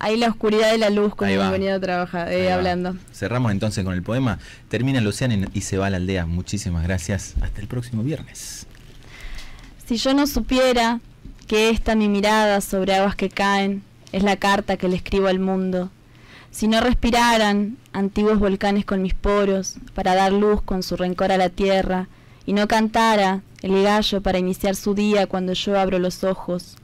Ahí 0.00 0.16
la 0.16 0.28
oscuridad 0.28 0.74
y 0.74 0.78
la 0.78 0.90
luz, 0.90 1.14
como 1.14 1.30
hemos 1.30 1.50
venido 1.50 1.74
a 1.74 1.80
trabajar, 1.80 2.30
eh, 2.30 2.52
hablando. 2.52 2.96
Cerramos 3.12 3.50
entonces 3.50 3.84
con 3.84 3.94
el 3.94 4.02
poema. 4.02 4.38
Termina 4.68 5.00
el 5.00 5.06
océano 5.06 5.48
y 5.54 5.62
se 5.62 5.76
va 5.76 5.86
a 5.86 5.90
la 5.90 5.96
aldea. 5.96 6.26
Muchísimas 6.26 6.84
gracias. 6.84 7.34
Hasta 7.40 7.60
el 7.60 7.66
próximo 7.66 8.04
viernes. 8.04 8.66
Si 9.86 9.96
yo 9.96 10.12
no 10.14 10.26
supiera 10.26 11.00
que 11.48 11.70
esta 11.70 11.96
mi 11.96 12.08
mirada 12.10 12.60
sobre 12.60 12.94
aguas 12.94 13.16
que 13.16 13.30
caen 13.30 13.82
es 14.12 14.22
la 14.22 14.36
carta 14.36 14.76
que 14.76 14.86
le 14.86 14.96
escribo 14.96 15.28
al 15.28 15.40
mundo. 15.40 15.90
Si 16.50 16.68
no 16.68 16.80
respiraran 16.80 17.78
antiguos 17.92 18.38
volcanes 18.38 18.84
con 18.84 19.00
mis 19.00 19.14
poros 19.14 19.76
para 19.94 20.14
dar 20.14 20.30
luz 20.30 20.60
con 20.60 20.82
su 20.82 20.96
rencor 20.96 21.32
a 21.32 21.38
la 21.38 21.48
tierra, 21.48 22.06
y 22.44 22.52
no 22.52 22.68
cantara 22.68 23.42
el 23.62 23.82
gallo 23.82 24.22
para 24.22 24.38
iniciar 24.38 24.76
su 24.76 24.94
día 24.94 25.26
cuando 25.26 25.54
yo 25.54 25.78
abro 25.78 25.98
los 25.98 26.22
ojos, 26.22 26.76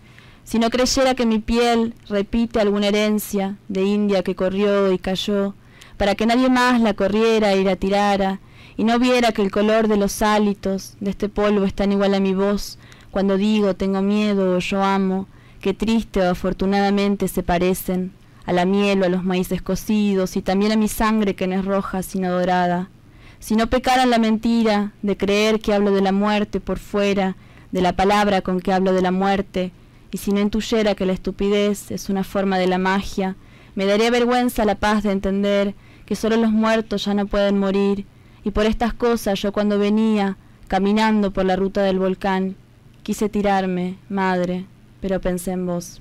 si 0.45 0.59
no 0.59 0.71
creyera 0.71 1.15
que 1.15 1.27
mi 1.27 1.39
piel 1.39 1.95
repite 2.09 2.61
alguna 2.61 2.89
herencia 2.89 3.57
de 3.69 3.83
India 3.83 4.23
que 4.23 4.35
corrió 4.35 4.93
y 4.93 4.99
cayó, 4.99 5.55
para 5.99 6.15
que 6.15 6.27
nadie 6.27 6.49
más 6.49 6.81
la 6.81 6.95
corriera 6.95 7.55
y 7.55 7.65
la 7.65 7.77
tirara, 7.77 8.41
y 8.77 8.85
no 8.85 8.99
viera 8.99 9.33
que 9.33 9.43
el 9.43 9.51
color 9.51 9.89
de 9.89 9.97
los 9.99 10.23
hálitos 10.23 10.95
de 11.01 11.11
este 11.11 11.29
polvo 11.29 11.65
es 11.65 11.75
tan 11.75 11.93
igual 11.93 12.15
a 12.15 12.21
mi 12.21 12.35
voz, 12.35 12.79
cuando 13.15 13.37
digo 13.37 13.77
tengo 13.77 14.03
miedo 14.03 14.57
o 14.57 14.59
yo 14.59 14.83
amo, 14.83 15.29
que 15.61 15.73
triste 15.73 16.21
o 16.21 16.31
afortunadamente 16.31 17.29
se 17.29 17.45
parecen 17.45 18.11
a 18.45 18.53
la 18.53 18.65
miel 18.65 19.03
o 19.03 19.05
a 19.05 19.09
los 19.09 19.23
maíces 19.23 19.63
cocidos 19.63 20.37
y 20.37 20.43
también 20.43 20.73
a 20.73 20.77
mi 20.77 20.89
sangre 20.89 21.37
que 21.37 21.47
no 21.47 21.55
es 21.55 21.65
roja 21.65 22.03
sino 22.03 22.33
dorada. 22.33 22.91
Si 23.39 23.55
no 23.55 23.69
pecaran 23.69 24.11
la 24.11 24.19
mentira 24.19 24.95
de 25.03 25.17
creer 25.17 25.61
que 25.61 25.73
hablo 25.73 25.93
de 25.93 26.03
la 26.03 26.11
muerte 26.11 26.59
por 26.59 26.81
fuera, 26.81 27.37
de 27.71 27.83
la 27.83 27.93
palabra 27.93 28.41
con 28.41 28.59
que 28.59 28.73
hablo 28.73 28.93
de 28.93 29.03
la 29.03 29.13
muerte, 29.13 29.71
y 30.11 30.19
si 30.19 30.33
no 30.33 30.41
intuyera 30.41 30.97
que 30.97 31.07
la 31.07 31.13
estupidez 31.13 31.93
es 31.93 32.09
una 32.09 32.25
forma 32.25 32.59
de 32.59 32.67
la 32.67 32.79
magia, 32.79 33.37
me 33.77 33.87
daría 33.87 34.11
vergüenza 34.11 34.65
la 34.65 34.75
paz 34.75 35.05
de 35.05 35.13
entender 35.13 35.77
que 36.05 36.17
solo 36.17 36.37
los 36.37 36.51
muertos 36.51 37.05
ya 37.05 37.15
no 37.15 37.29
pueden 37.29 37.61
morir, 37.61 38.07
y 38.43 38.51
por 38.51 38.67
estas 38.67 38.93
cosas 38.93 39.41
yo 39.41 39.53
cuando 39.53 39.79
venía, 39.79 40.37
caminando 40.67 41.33
por 41.33 41.45
la 41.45 41.55
ruta 41.55 41.81
del 41.85 42.01
volcán, 42.01 42.57
Quise 43.05 43.29
tirarme, 43.29 43.99
madre, 44.09 44.65
pero 45.03 45.21
pensé 45.21 45.51
en 45.51 45.67
vos. 45.67 46.01